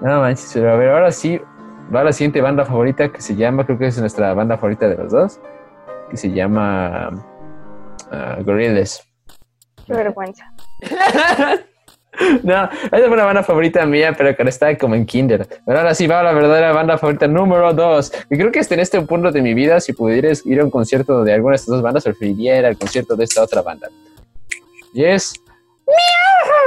No 0.00 0.20
manches, 0.20 0.50
pero 0.54 0.72
a 0.72 0.76
ver, 0.76 0.90
ahora 0.90 1.10
sí. 1.10 1.40
Va 1.94 2.02
la 2.02 2.12
siguiente 2.12 2.40
banda 2.40 2.64
favorita 2.64 3.12
que 3.12 3.20
se 3.20 3.36
llama, 3.36 3.64
creo 3.64 3.78
que 3.78 3.86
es 3.86 3.98
nuestra 3.98 4.34
banda 4.34 4.56
favorita 4.56 4.88
de 4.88 4.96
los 4.96 5.12
dos. 5.12 5.40
Que 6.10 6.16
se 6.16 6.30
llama. 6.30 7.10
ah, 8.10 8.38
Gorillaz. 8.44 9.02
Qué 9.86 9.94
vergüenza. 9.94 10.52
No, 12.42 12.64
esa 12.64 12.90
fue 12.90 13.08
una 13.08 13.24
banda 13.24 13.42
favorita 13.42 13.84
mía, 13.84 14.14
pero 14.16 14.34
que 14.34 14.42
estaba 14.44 14.74
como 14.76 14.94
en 14.94 15.04
kinder. 15.04 15.46
Pero 15.66 15.78
ahora 15.78 15.94
sí 15.94 16.06
va 16.06 16.22
la 16.22 16.32
verdadera 16.32 16.72
banda 16.72 16.96
favorita 16.98 17.26
número 17.26 17.72
dos. 17.74 18.12
Y 18.30 18.36
creo 18.36 18.50
que 18.50 18.60
hasta 18.60 18.74
en 18.74 18.80
este 18.80 19.00
punto 19.02 19.30
de 19.30 19.42
mi 19.42 19.54
vida, 19.54 19.80
si 19.80 19.92
pudieras 19.92 20.44
ir 20.46 20.60
a 20.60 20.64
un 20.64 20.70
concierto 20.70 21.24
de 21.24 21.34
alguna 21.34 21.52
de 21.52 21.56
estas 21.56 21.74
dos 21.74 21.82
bandas, 21.82 22.04
preferiría 22.04 22.58
ir 22.58 22.66
al 22.66 22.78
concierto 22.78 23.16
de 23.16 23.24
esta 23.24 23.42
otra 23.42 23.62
banda. 23.62 23.88
Y 24.94 25.04
es... 25.04 25.34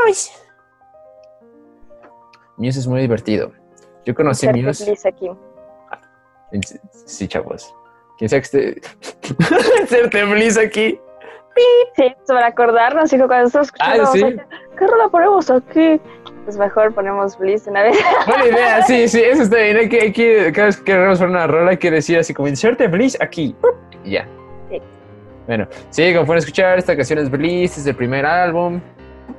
Muse. 0.05 0.31
Muse 2.59 2.79
es 2.79 2.87
muy 2.87 3.01
divertido. 3.01 3.51
Yo 4.05 4.13
conocí 4.13 4.45
Inserte 4.45 4.85
Muse... 4.91 5.07
aquí. 5.07 5.29
Sí, 7.05 7.27
chavos. 7.27 7.73
Quien 8.17 8.29
sea 8.29 8.39
que 8.39 8.43
esté... 8.45 8.81
Inserte 9.81 10.23
Bliss 10.25 10.57
aquí. 10.57 10.99
Sí, 11.95 12.13
para 12.27 12.47
acordarnos, 12.47 13.11
hijo, 13.11 13.27
cuando 13.27 13.47
estamos 13.47 13.67
escuchando, 13.67 14.03
Ah, 14.03 14.11
sí. 14.13 14.21
vamos 14.21 14.39
a- 14.39 14.75
¿qué 14.77 14.87
rola 14.87 15.09
ponemos 15.09 15.49
aquí? 15.51 15.99
Pues 16.45 16.57
mejor 16.57 16.93
ponemos 16.93 17.37
Bliss 17.37 17.67
una 17.67 17.83
vez. 17.83 17.97
Buena 18.27 18.45
idea, 18.47 18.81
sí, 18.83 19.07
sí, 19.09 19.21
eso 19.21 19.43
está 19.43 19.57
bien. 19.57 19.77
Hay 19.77 19.89
que, 19.89 19.99
hay 20.01 20.11
que- 20.13 20.51
cada 20.53 20.67
vez 20.67 20.77
que 20.77 20.83
queremos 20.85 21.19
poner 21.19 21.31
una 21.35 21.47
rola, 21.47 21.71
hay 21.71 21.77
que 21.77 21.91
decir 21.91 22.17
así 22.17 22.33
como 22.33 22.47
inserte 22.47 22.87
Bliss 22.87 23.17
aquí. 23.21 23.55
Y 24.05 24.11
ya. 24.11 24.27
Sí. 24.69 24.81
Bueno, 25.47 25.67
sí, 25.89 26.13
como 26.13 26.25
pueden 26.27 26.39
escuchar, 26.39 26.77
esta 26.79 26.95
canción 26.95 27.19
es 27.19 27.29
Bliss, 27.29 27.77
es 27.77 27.85
el 27.87 27.95
primer 27.95 28.25
álbum. 28.25 28.79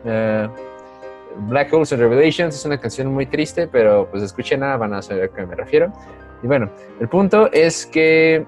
Eh, 0.05 0.49
Black 1.49 1.73
Holes 1.73 1.93
and 1.93 2.03
Revelations 2.03 2.55
es 2.55 2.65
una 2.65 2.79
canción 2.79 3.09
muy 3.09 3.27
triste, 3.27 3.67
pero 3.67 4.09
pues 4.11 4.23
escúchenla, 4.23 4.77
van 4.77 4.95
a 4.95 5.03
saber 5.03 5.25
a 5.25 5.29
qué 5.29 5.47
me 5.47 5.55
refiero. 5.55 5.93
Y 6.43 6.47
bueno, 6.47 6.71
el 7.01 7.09
punto 7.09 7.51
es 7.53 7.87
que 7.87 8.45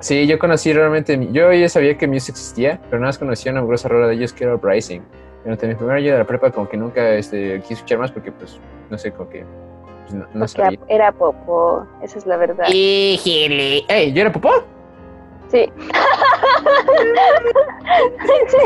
sí, 0.00 0.26
yo 0.26 0.38
conocí 0.38 0.72
realmente, 0.72 1.28
yo 1.32 1.52
ya 1.52 1.68
sabía 1.68 1.96
que 1.96 2.06
Muse 2.06 2.32
existía, 2.32 2.80
pero 2.84 3.00
nada 3.00 3.08
más 3.08 3.18
conocía 3.18 3.52
una 3.52 3.62
grosa 3.62 3.88
rola 3.88 4.06
de 4.06 4.14
ellos 4.14 4.32
que 4.32 4.44
era 4.44 4.54
Uprising. 4.54 5.02
Durante 5.44 5.66
mi 5.66 5.74
primer 5.74 5.96
año 5.96 6.12
de 6.12 6.18
la 6.18 6.26
prepa 6.26 6.50
como 6.50 6.68
que 6.68 6.76
nunca 6.76 7.14
este, 7.14 7.60
quise 7.62 7.74
escuchar 7.74 7.98
más 7.98 8.12
porque 8.12 8.30
pues, 8.30 8.60
no 8.90 8.98
sé, 8.98 9.10
como 9.12 9.28
que 9.28 9.44
pues, 10.02 10.14
no, 10.14 10.26
no 10.34 10.48
sabía. 10.48 10.78
era 10.88 11.10
popo, 11.10 11.86
esa 12.02 12.18
es 12.18 12.26
la 12.26 12.36
verdad. 12.36 12.66
¡Híjole! 12.68 13.84
¡Ey! 13.88 14.12
¿Yo 14.12 14.20
era 14.20 14.32
popó? 14.32 14.50
Sí. 18.24 18.32
sí. 18.48 18.56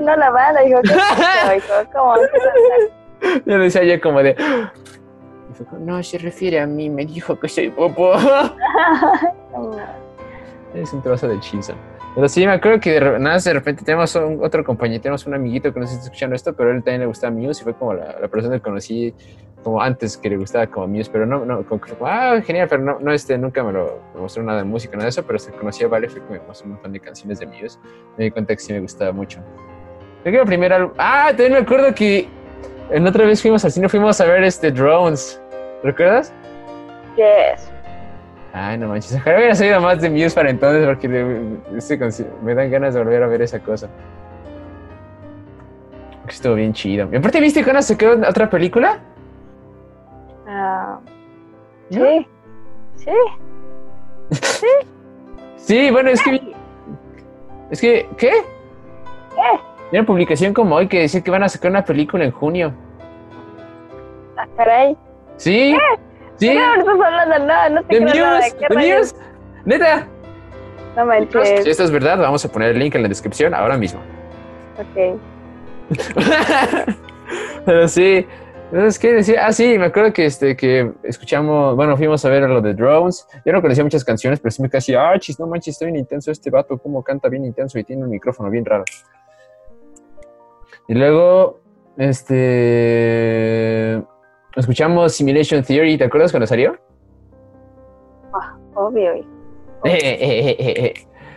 No 0.00 0.16
la 0.16 0.30
banda, 0.30 0.64
hijo. 0.64 0.80
¿qué 0.82 0.94
pasó, 0.94 1.56
hijo? 1.56 1.74
¿Cómo? 1.92 2.14
Yo 3.44 3.58
decía 3.58 3.84
yo 3.84 4.00
como 4.00 4.22
de... 4.22 4.34
No, 5.78 6.02
se 6.02 6.18
refiere 6.18 6.58
a 6.60 6.66
mí, 6.66 6.88
me 6.88 7.04
dijo 7.04 7.38
que 7.38 7.48
soy 7.48 7.70
popó. 7.70 8.14
es 10.74 10.92
un 10.92 11.02
trozo 11.02 11.28
de 11.28 11.38
chizo. 11.40 11.74
Pero 12.14 12.28
sí, 12.28 12.44
me 12.46 12.52
acuerdo 12.52 12.78
que 12.78 12.90
de, 13.00 13.18
nada, 13.18 13.38
de 13.38 13.52
repente 13.54 13.84
tenemos 13.84 14.14
un- 14.16 14.44
otro 14.44 14.62
compañero, 14.62 15.00
tenemos 15.00 15.26
un 15.26 15.34
amiguito 15.34 15.72
que 15.72 15.80
no 15.80 15.86
sé 15.86 15.94
está 15.94 16.04
escuchando 16.04 16.36
esto, 16.36 16.52
pero 16.54 16.70
él 16.70 16.82
también 16.82 17.00
le 17.00 17.06
gustaba 17.06 17.32
Muse 17.34 17.62
y 17.62 17.64
fue 17.64 17.74
como 17.74 17.94
la, 17.94 18.18
la 18.20 18.28
persona 18.28 18.56
que 18.56 18.60
conocí 18.60 19.14
como 19.64 19.80
antes 19.80 20.18
que 20.18 20.28
le 20.28 20.36
gustaba 20.36 20.66
como 20.66 20.88
Muse, 20.88 21.08
pero 21.10 21.24
no, 21.24 21.46
no, 21.46 21.64
como 21.64 21.80
que 21.80 21.88
fue 21.88 21.96
como, 21.98 22.10
ah, 22.10 22.38
genial, 22.44 22.66
pero 22.68 22.82
no, 22.82 22.98
no 23.00 23.12
este, 23.12 23.38
nunca 23.38 23.64
me 23.64 23.72
lo 23.72 23.98
mostró 24.14 24.42
nada 24.42 24.58
de 24.58 24.64
música, 24.64 24.92
nada 24.94 25.04
de 25.04 25.10
eso, 25.10 25.22
pero 25.24 25.38
se 25.38 25.52
conocía 25.52 25.88
Vale, 25.88 26.08
fue 26.10 26.20
que 26.22 26.32
me 26.34 26.40
mostró 26.40 26.66
un 26.66 26.72
montón 26.74 26.92
de 26.92 27.00
canciones 27.00 27.38
de 27.38 27.46
Muse, 27.46 27.78
me 28.18 28.24
di 28.24 28.30
cuenta 28.30 28.54
que 28.54 28.60
sí 28.60 28.74
me 28.74 28.80
gustaba 28.80 29.12
mucho. 29.12 29.40
Creo 30.22 30.34
que 30.34 30.40
el 30.40 30.46
primer 30.46 30.72
álbum, 30.74 30.92
ah, 30.98 31.28
también 31.28 31.52
me 31.52 31.58
acuerdo 31.60 31.94
que 31.94 32.28
en 32.90 33.06
otra 33.06 33.24
vez 33.24 33.40
fuimos 33.40 33.64
al 33.64 33.72
cine, 33.72 33.88
fuimos 33.88 34.20
a 34.20 34.26
ver 34.26 34.44
este 34.44 34.70
Drones, 34.70 35.40
¿recuerdas? 35.82 36.30
Yes. 37.16 37.71
Ay, 38.52 38.76
no 38.76 38.88
manches. 38.88 39.16
Ojalá 39.16 39.38
hubiera 39.38 39.54
salido 39.54 39.80
más 39.80 40.00
de 40.00 40.10
Muse 40.10 40.34
para 40.34 40.50
entonces 40.50 40.84
porque 40.86 41.06
este 41.76 41.98
me 42.42 42.54
dan 42.54 42.70
ganas 42.70 42.94
de 42.94 43.02
volver 43.02 43.22
a 43.22 43.26
ver 43.26 43.42
esa 43.42 43.60
cosa. 43.60 43.88
Estuvo 46.28 46.54
bien 46.54 46.72
chido. 46.72 47.08
Y 47.12 47.16
aparte, 47.16 47.40
¿viste 47.40 47.62
cuando 47.64 47.82
se 47.82 47.96
quedó 47.96 48.12
otra 48.28 48.48
película? 48.48 49.00
Ah, 50.46 50.98
¿No? 51.90 52.04
sí. 52.04 52.26
Sí. 54.30 54.66
Sí, 55.56 55.90
bueno, 55.92 56.10
es 56.10 56.22
que. 56.22 56.54
Es 57.70 57.80
que. 57.80 58.08
¿Qué? 58.16 58.30
¿Qué? 59.34 59.96
Una 59.98 60.06
publicación 60.06 60.54
como 60.54 60.76
hoy 60.76 60.88
que 60.88 61.00
decía 61.00 61.22
que 61.22 61.30
van 61.30 61.42
a 61.42 61.48
sacar 61.48 61.70
una 61.70 61.84
película 61.84 62.24
en 62.24 62.30
junio. 62.30 62.72
Ah, 64.36 64.46
caray. 64.56 64.96
¿Sí? 65.36 65.76
¿Sí? 66.42 66.48
¿Qué 66.48 66.56
no 66.56 66.74
estás 66.74 67.00
hablando? 67.00 67.38
No, 67.38 67.68
no 67.70 67.84
te 67.84 68.00
¿De 68.00 68.06
creo 68.10 68.26
nada. 68.26 68.40
¿Qué 68.50 68.66
¿De 68.68 68.74
rayos? 68.74 69.14
¿Neta? 69.64 70.08
No 70.96 71.02
Si 71.02 71.06
manches. 71.06 71.66
esto 71.68 71.84
es 71.84 71.90
verdad, 71.92 72.18
vamos 72.18 72.44
a 72.44 72.50
poner 72.50 72.70
el 72.70 72.80
link 72.80 72.96
en 72.96 73.02
la 73.02 73.08
descripción 73.08 73.54
ahora 73.54 73.78
mismo. 73.78 74.00
Ok. 74.76 75.20
Pero 77.64 77.86
sí, 77.86 78.26
es 78.72 78.98
que 78.98 79.12
decía, 79.12 79.46
ah, 79.46 79.52
sí, 79.52 79.78
me 79.78 79.86
acuerdo 79.86 80.12
que 80.12 80.26
este 80.26 80.56
que 80.56 80.90
escuchamos, 81.04 81.76
bueno, 81.76 81.96
fuimos 81.96 82.24
a 82.24 82.28
ver 82.28 82.42
lo 82.42 82.60
de 82.60 82.74
Drones. 82.74 83.24
Yo 83.44 83.52
no 83.52 83.62
conocía 83.62 83.84
muchas 83.84 84.04
canciones, 84.04 84.40
pero 84.40 84.50
sí 84.50 84.62
me 84.62 84.68
casi, 84.68 84.96
ah, 84.96 85.16
chis, 85.20 85.38
no 85.38 85.46
manches, 85.46 85.76
está 85.76 85.84
bien 85.84 85.96
intenso 85.96 86.32
este 86.32 86.50
vato, 86.50 86.76
cómo 86.76 87.04
canta 87.04 87.28
bien 87.28 87.44
intenso 87.44 87.78
y 87.78 87.84
tiene 87.84 88.02
un 88.02 88.10
micrófono 88.10 88.50
bien 88.50 88.64
raro. 88.64 88.82
Y 90.88 90.94
luego, 90.94 91.60
este, 91.96 94.02
escuchamos 94.56 95.14
Simulation 95.14 95.62
Theory, 95.62 95.96
¿te 95.96 96.04
acuerdas 96.04 96.30
cuando 96.30 96.46
salió? 96.46 96.78
Obvio. 98.74 99.12
Eh, 99.84 99.98
eh, 99.98 100.56
eh. 100.60 100.94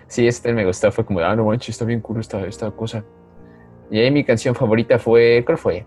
Sí, 0.07 0.27
este 0.27 0.53
me 0.53 0.63
gustó, 0.63 0.91
fue 0.91 1.03
como, 1.03 1.19
ah, 1.19 1.35
no 1.35 1.45
manches, 1.45 1.69
está 1.69 1.83
bien 1.83 1.99
cool 1.99 2.19
esta, 2.19 2.45
esta 2.45 2.69
cosa. 2.69 3.03
Y 3.89 3.99
ahí 3.99 4.11
mi 4.11 4.23
canción 4.23 4.53
favorita 4.53 4.99
fue, 4.99 5.41
¿cuál 5.43 5.57
fue? 5.57 5.85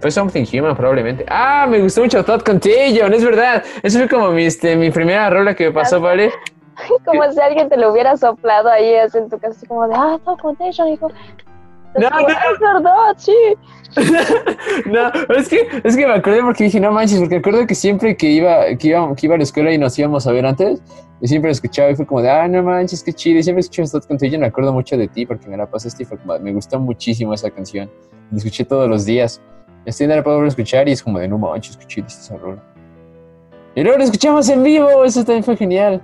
Fue 0.00 0.10
Something 0.12 0.44
Human, 0.52 0.76
probablemente. 0.76 1.26
Ah, 1.28 1.66
me 1.68 1.80
gustó 1.80 2.02
mucho 2.02 2.24
Thought 2.24 2.44
Contagion, 2.44 3.12
es 3.12 3.24
verdad. 3.24 3.64
Eso 3.82 3.98
fue 3.98 4.08
como 4.08 4.30
mi, 4.30 4.44
este, 4.44 4.76
mi 4.76 4.90
primera 4.90 5.28
rola 5.28 5.54
que 5.54 5.66
me 5.66 5.72
pasó, 5.72 6.00
¿vale? 6.00 6.30
Como 7.04 7.30
si 7.30 7.38
alguien 7.38 7.68
te 7.68 7.76
lo 7.76 7.92
hubiera 7.92 8.16
soplado 8.16 8.70
ahí 8.70 8.94
así 8.94 9.18
en 9.18 9.28
tu 9.28 9.38
casa, 9.38 9.54
así 9.54 9.66
como 9.66 9.86
de, 9.86 9.94
ah, 9.94 10.18
no, 10.24 10.36
contagion, 10.38 10.88
hijo. 10.88 11.10
No, 11.98 12.08
no. 12.08 12.28
Es 12.28 12.60
verdad, 12.60 13.14
sí. 13.16 13.34
No, 14.86 15.10
es 15.34 15.48
que, 15.48 15.66
es 15.82 15.96
que 15.96 16.06
me 16.06 16.12
acordé 16.12 16.42
porque 16.42 16.64
dije, 16.64 16.78
no 16.78 16.92
manches, 16.92 17.18
porque 17.18 17.36
recuerdo 17.36 17.66
que 17.66 17.74
siempre 17.74 18.16
que 18.16 18.30
iba, 18.30 18.64
que 18.78 18.88
iba, 18.88 19.14
que 19.16 19.26
iba 19.26 19.34
a 19.34 19.38
la 19.38 19.42
escuela 19.42 19.72
y 19.72 19.78
nos 19.78 19.98
íbamos 19.98 20.26
a 20.26 20.32
ver 20.32 20.46
antes, 20.46 20.80
y 21.20 21.28
siempre 21.28 21.48
lo 21.48 21.52
escuchaba 21.52 21.90
y 21.90 21.96
fue 21.96 22.06
como 22.06 22.22
de, 22.22 22.30
ah, 22.30 22.48
no 22.48 22.62
manches, 22.62 23.02
qué 23.02 23.12
chido. 23.12 23.38
Y 23.38 23.42
siempre 23.42 23.60
escuché 23.60 23.84
Thought 23.84 24.06
Contagion, 24.06 24.40
me 24.40 24.46
acuerdo 24.46 24.72
mucho 24.72 24.96
de 24.96 25.08
ti 25.08 25.26
porque 25.26 25.48
me 25.48 25.56
la 25.56 25.68
pasaste 25.68 26.04
y 26.04 26.06
fue 26.06 26.18
como, 26.18 26.38
me 26.38 26.52
gustó 26.52 26.78
muchísimo 26.78 27.34
esa 27.34 27.50
canción. 27.50 27.90
La 28.30 28.38
escuché 28.38 28.64
todos 28.64 28.88
los 28.88 29.04
días. 29.04 29.40
Estoy 29.84 30.04
en 30.04 30.16
la 30.16 30.22
puedo 30.22 30.44
escuchar 30.46 30.88
y 30.88 30.92
es 30.92 31.02
como 31.02 31.18
de, 31.18 31.28
no 31.28 31.36
manches, 31.38 31.76
qué 31.76 31.86
chido 31.86 32.06
está 32.06 32.20
esa 32.20 32.36
rola. 32.36 32.62
Y 33.74 33.82
luego 33.82 33.98
lo 33.98 34.04
escuchamos 34.04 34.48
en 34.48 34.62
vivo, 34.62 35.04
eso 35.04 35.24
también 35.24 35.44
fue 35.44 35.56
genial. 35.56 36.00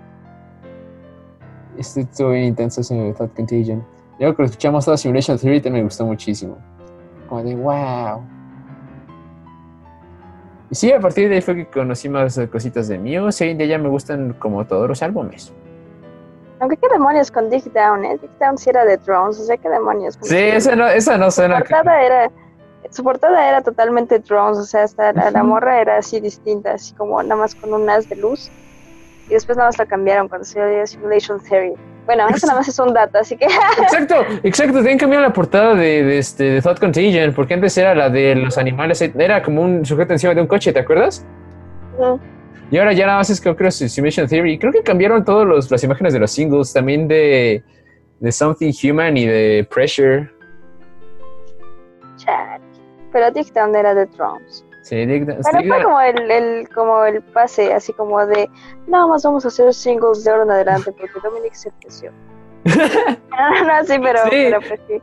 Este 1.79 2.03
estuvo 2.03 2.31
bien 2.31 2.45
intenso 2.45 2.81
ese 2.81 3.15
Thought 3.17 3.35
Contagion. 3.35 3.96
Luego 4.19 4.37
que 4.37 4.43
lo 4.43 4.47
escuchamos 4.47 4.85
toda 4.85 4.97
Simulation 4.97 5.39
Theory 5.39 5.61
también 5.61 5.85
me 5.85 5.89
gustó 5.89 6.07
muchísimo. 6.07 6.57
Como 7.29 7.43
de 7.43 7.55
wow. 7.55 8.23
Y 10.71 10.75
sí, 10.75 10.93
a 10.93 11.01
partir 11.01 11.29
de 11.29 11.37
ahí 11.37 11.43
fue 11.43 11.55
que 11.57 11.67
conocí 11.67 12.09
más 12.09 12.41
cositas 12.51 12.89
de 12.89 12.99
Muse. 12.99 13.45
Hoy 13.45 13.51
en 13.51 13.59
día 13.59 13.67
ya 13.67 13.79
me 13.79 13.89
gustan 13.89 14.33
como 14.35 14.65
todos 14.67 14.89
los 14.89 15.03
álbumes. 15.03 15.53
Aunque 16.59 16.77
qué 16.79 16.89
demonios 16.91 17.31
con 17.31 17.51
Dig 17.51 17.71
Down, 17.73 18.05
¿eh? 18.05 18.19
Dig 18.21 18.31
Down 18.41 18.57
sí 18.57 18.71
era 18.71 18.85
de 18.85 18.97
Drones, 18.97 19.39
o 19.39 19.45
sea, 19.45 19.57
qué 19.59 19.69
demonios. 19.69 20.17
con 20.17 20.29
Sí, 20.29 20.37
esa 20.37 20.75
no, 20.75 20.89
esa 20.89 21.19
no 21.19 21.31
Su 21.31 21.43
suena. 21.43 21.59
portada 21.59 22.03
era, 22.03 22.31
su 22.91 23.05
portada 23.05 23.49
era 23.49 23.61
totalmente 23.61 24.19
drones, 24.21 24.59
o 24.59 24.65
sea, 24.65 24.85
hasta 24.85 25.13
la, 25.13 25.43
morra 25.43 25.81
era 25.81 25.99
así 25.99 26.19
distinta, 26.19 26.73
así 26.73 26.95
como 26.95 27.23
nada 27.23 27.37
más 27.37 27.55
con 27.55 27.75
un 27.75 27.89
haz 27.91 28.09
de 28.09 28.17
luz. 28.17 28.51
Y 29.29 29.35
después 29.35 29.59
nada 29.59 29.69
más 29.69 29.79
la 29.79 29.87
cambiaron 29.87 30.29
cuando 30.29 30.47
salió 30.47 30.87
Simulation 30.87 31.41
Theory. 31.41 31.75
Bueno, 32.07 32.29
eso 32.29 32.47
nada 32.47 32.61
más 32.61 32.69
es 32.69 32.79
un 32.79 32.95
dato, 32.95 33.19
así 33.19 33.37
que 33.37 33.47
Exacto, 33.83 34.15
exacto. 34.45 34.79
Tienen 34.79 34.99
cambiado 34.99 35.25
la 35.25 35.33
portada 35.33 35.75
de, 35.75 36.05
de, 36.05 36.19
este, 36.19 36.45
de 36.45 36.63
Thought 36.63 36.79
Contagion, 36.79 37.35
porque 37.35 37.55
antes 37.55 37.77
era 37.77 37.95
la 37.95 38.09
de 38.09 38.35
los 38.37 38.57
animales. 38.59 39.03
Era 39.03 39.43
como 39.43 39.63
un 39.63 39.85
sujeto 39.85 40.13
encima 40.13 40.33
de 40.35 40.41
un 40.41 40.47
coche, 40.47 40.73
¿te 40.73 40.79
acuerdas? 40.79 41.27
mm, 41.99 42.15
Y 42.71 42.79
ahora 42.79 42.93
ya 42.93 43.07
nada 43.07 43.19
más 43.19 43.31
es 43.31 43.41
que 43.41 43.55
creo 43.55 43.71
Simulation 43.71 44.29
Theory. 44.29 44.59
Creo 44.59 44.73
que 44.73 44.83
cambiaron 44.83 45.25
todas 45.25 45.71
las 45.71 45.83
imágenes 45.83 46.13
de 46.13 46.21
los 46.21 46.31
singles, 46.31 46.73
también 46.73 47.09
de, 47.09 47.63
de 48.21 48.33
Something 48.33 48.73
Human 48.85 49.17
y 49.17 49.27
de 49.27 49.67
Pressure. 49.69 50.31
chale. 52.17 52.65
Pero 53.13 53.31
Down 53.31 53.75
era 53.75 53.95
de 53.95 54.07
drones. 54.07 54.65
Sí, 54.87 54.95
Dig- 54.95 55.27
fue 55.43 55.83
como 55.83 56.01
el, 56.01 56.31
el, 56.31 56.69
como 56.69 57.05
el 57.05 57.21
pase, 57.21 57.75
así 57.75 57.93
como 57.93 58.25
de, 58.25 58.49
nada 58.87 59.09
más 59.09 59.25
vamos 59.25 59.45
a 59.45 59.49
hacer 59.49 59.75
singles 59.75 60.23
de 60.23 60.31
ahora 60.31 60.45
en 60.45 60.51
adelante, 60.53 60.93
porque 60.93 61.19
Dominic 61.25 61.55
se 61.55 61.71
ofreció. 61.71 62.13
no, 62.65 62.75
no, 63.67 63.85
sí, 63.85 63.95
pero, 64.01 64.21
Sí. 64.25 64.31
pero 64.31 64.61
pues 64.61 64.81
sí. 64.87 65.03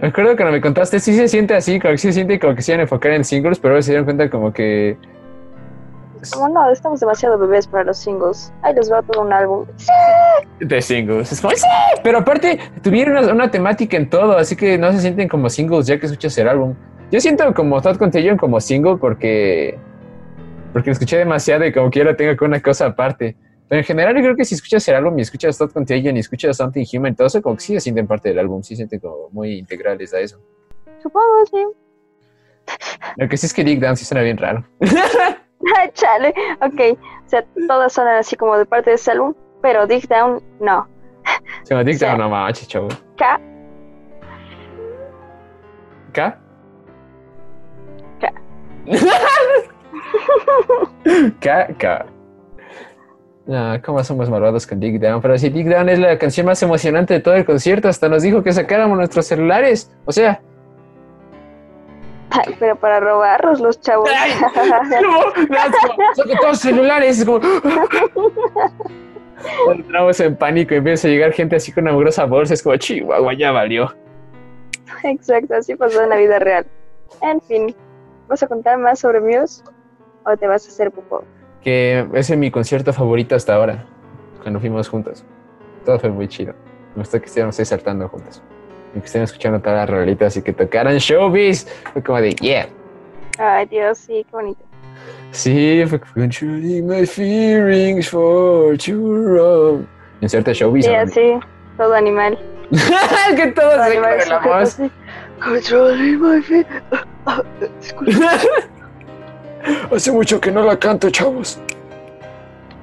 Me 0.00 0.08
acuerdo 0.08 0.36
cuando 0.36 0.52
me 0.52 0.60
contaste, 0.60 1.00
sí 1.00 1.12
se 1.16 1.26
siente 1.26 1.56
así, 1.56 1.80
como 1.80 1.90
que 1.92 1.98
sí 1.98 2.08
se 2.08 2.12
siente 2.12 2.38
como 2.38 2.54
que 2.54 2.62
se 2.62 2.70
iban 2.70 2.78
a 2.80 2.82
enfocar 2.84 3.10
en 3.10 3.24
singles, 3.24 3.58
pero 3.58 3.74
ahora 3.74 3.82
se 3.82 3.90
dieron 3.90 4.04
cuenta 4.04 4.30
como 4.30 4.52
que... 4.52 4.96
Como 6.32 6.48
no, 6.48 6.70
estamos 6.70 7.00
demasiado 7.00 7.36
bebés 7.36 7.66
para 7.66 7.82
los 7.82 7.98
singles. 7.98 8.52
Ahí 8.62 8.72
les 8.76 8.92
va 8.92 9.02
todo 9.02 9.22
un 9.22 9.32
álbum. 9.32 9.66
De 10.60 10.80
singles. 10.80 11.32
Es 11.32 11.40
como, 11.40 11.52
¡sí! 11.56 11.66
Pero 12.04 12.18
aparte, 12.18 12.60
tuvieron 12.80 13.16
una, 13.16 13.32
una 13.32 13.50
temática 13.50 13.96
en 13.96 14.08
todo, 14.08 14.38
así 14.38 14.54
que 14.54 14.78
no 14.78 14.92
se 14.92 15.00
sienten 15.00 15.28
como 15.28 15.50
singles 15.50 15.88
ya 15.88 15.98
que 15.98 16.06
escuchas 16.06 16.38
el 16.38 16.46
álbum. 16.46 16.76
Yo 17.12 17.20
siento 17.20 17.52
como 17.52 17.80
Thought 17.82 17.98
Contagion 17.98 18.38
como 18.38 18.58
single 18.58 18.96
porque... 18.96 19.78
Porque 20.72 20.88
lo 20.88 20.92
escuché 20.92 21.18
demasiado 21.18 21.66
y 21.66 21.72
como 21.72 21.90
que 21.90 22.00
ahora 22.00 22.16
tengo 22.16 22.34
que 22.34 22.44
una 22.46 22.60
cosa 22.62 22.86
aparte. 22.86 23.36
Pero 23.68 23.80
en 23.80 23.84
general 23.84 24.16
yo 24.16 24.22
creo 24.22 24.34
que 24.34 24.46
si 24.46 24.54
escuchas 24.54 24.88
el 24.88 24.94
álbum 24.94 25.18
y 25.18 25.20
escuchas 25.22 25.58
Thought 25.58 25.74
Contagion 25.74 26.16
y 26.16 26.20
escuchas 26.20 26.56
Something 26.56 26.86
Human, 26.94 27.14
todo 27.14 27.26
eso 27.26 27.42
como 27.42 27.56
que 27.56 27.62
sí 27.62 27.74
se 27.74 27.80
sienten 27.80 28.06
parte 28.06 28.30
del 28.30 28.38
álbum, 28.38 28.62
sí 28.62 28.70
se 28.70 28.76
sienten 28.76 29.00
como 29.00 29.28
muy 29.30 29.58
integrales 29.58 30.14
a 30.14 30.20
eso. 30.20 30.40
Supongo, 31.02 31.44
sí. 31.50 31.66
Lo 33.18 33.28
que 33.28 33.36
sí 33.36 33.44
es 33.44 33.52
que 33.52 33.62
Dick 33.62 33.78
Down 33.80 33.94
sí 33.98 34.06
suena 34.06 34.22
bien 34.22 34.38
raro. 34.38 34.64
Ay, 34.80 35.90
Chale, 35.92 36.32
ok. 36.62 36.98
O 37.26 37.28
sea, 37.28 37.44
todas 37.68 37.92
son 37.92 38.08
así 38.08 38.36
como 38.36 38.56
de 38.56 38.64
parte 38.64 38.88
de 38.88 38.96
ese 38.96 39.10
álbum, 39.10 39.34
pero 39.60 39.86
Dig 39.86 40.08
Down, 40.08 40.42
no. 40.60 40.88
Como 41.68 41.84
Dick 41.84 41.98
Sí. 41.98 42.06
Down, 42.06 42.18
no 42.18 42.30
manches, 42.30 42.66
chavo. 42.68 42.88
K, 43.18 43.38
¿K? 46.12 46.41
No, 53.44 53.80
cómo 53.84 54.04
somos 54.04 54.30
malvados 54.30 54.66
con 54.66 54.78
Dick 54.78 55.00
Down. 55.00 55.20
Pero 55.20 55.36
si 55.36 55.48
Dick 55.48 55.66
Down 55.66 55.88
es 55.88 55.98
la 55.98 56.16
canción 56.16 56.46
más 56.46 56.62
emocionante 56.62 57.14
de 57.14 57.20
todo 57.20 57.34
el 57.34 57.44
concierto, 57.44 57.88
hasta 57.88 58.08
nos 58.08 58.22
dijo 58.22 58.40
que 58.42 58.52
sacáramos 58.52 58.96
nuestros 58.96 59.26
celulares. 59.26 59.90
O 60.04 60.12
sea, 60.12 60.40
Ay, 62.30 62.54
pero 62.58 62.76
para 62.76 63.00
robarlos 63.00 63.60
los 63.60 63.80
chavos. 63.80 64.08
Ay. 64.16 64.30
no, 65.02 65.22
saca 66.14 66.38
todos 66.40 66.50
los 66.50 66.60
celulares. 66.60 67.18
Es 67.18 67.24
como. 67.24 67.40
Entramos 69.74 70.20
en 70.20 70.36
pánico 70.36 70.74
y 70.74 70.76
empieza 70.78 71.08
a 71.08 71.10
llegar 71.10 71.32
gente 71.32 71.56
así 71.56 71.72
con 71.72 71.84
una 71.84 71.96
grosa 71.96 72.24
bolsa. 72.24 72.54
Es 72.54 72.62
como, 72.62 72.76
chihuahua, 72.76 73.34
ya 73.34 73.50
valió. 73.50 73.92
Exacto, 75.02 75.56
así 75.56 75.74
pasó 75.74 76.02
en 76.02 76.10
la 76.10 76.16
vida 76.16 76.38
real. 76.38 76.64
En 77.20 77.40
fin, 77.42 77.74
¿vas 78.28 78.42
a 78.42 78.46
contar 78.46 78.78
más 78.78 79.00
sobre 79.00 79.20
Muse? 79.20 79.62
¿O 80.24 80.36
te 80.36 80.46
vas 80.46 80.66
a 80.66 80.68
hacer 80.68 80.90
popó? 80.90 81.24
Que 81.62 82.06
ese 82.14 82.34
es 82.34 82.38
mi 82.38 82.50
concierto 82.50 82.92
favorito 82.92 83.34
hasta 83.34 83.54
ahora, 83.54 83.84
cuando 84.42 84.60
fuimos 84.60 84.88
juntos. 84.88 85.24
Todo 85.84 85.98
fue 85.98 86.10
muy 86.10 86.28
chido. 86.28 86.54
Me 86.94 87.02
gustó 87.02 87.18
que 87.18 87.26
estuviéramos 87.26 87.58
ahí 87.58 87.64
saltando 87.64 88.08
juntos. 88.08 88.42
Y 88.94 89.00
que 89.00 89.06
estén 89.06 89.22
escuchando 89.22 89.60
todas 89.60 89.78
las 89.78 89.90
rolitas 89.90 90.36
y 90.36 90.42
que 90.42 90.52
tocaran 90.52 90.96
showbiz. 90.98 91.66
Fue 91.92 92.02
como 92.02 92.20
de, 92.20 92.34
yeah. 92.34 92.68
Ay, 93.38 93.66
Dios, 93.66 93.98
sí, 93.98 94.24
qué 94.28 94.30
bonito. 94.36 94.62
Sí, 95.30 95.82
fue 95.88 95.98
controlling 95.98 96.86
my 96.86 97.06
feelings 97.06 98.08
for 98.10 98.76
too 98.76 98.94
long. 98.98 99.86
Inserta 100.20 100.52
showbiz. 100.52 100.84
Sí, 100.84 100.94
así, 100.94 101.40
todo 101.78 101.94
animal. 101.94 102.38
que 103.36 103.46
todo 103.48 103.82
animal. 103.82 104.18
Controlling 105.42 106.20
my 106.20 106.40
feet. 106.42 106.66
Hace 109.92 110.12
mucho 110.12 110.40
que 110.40 110.50
no 110.50 110.62
la 110.62 110.78
canto, 110.78 111.10
chavos. 111.10 111.60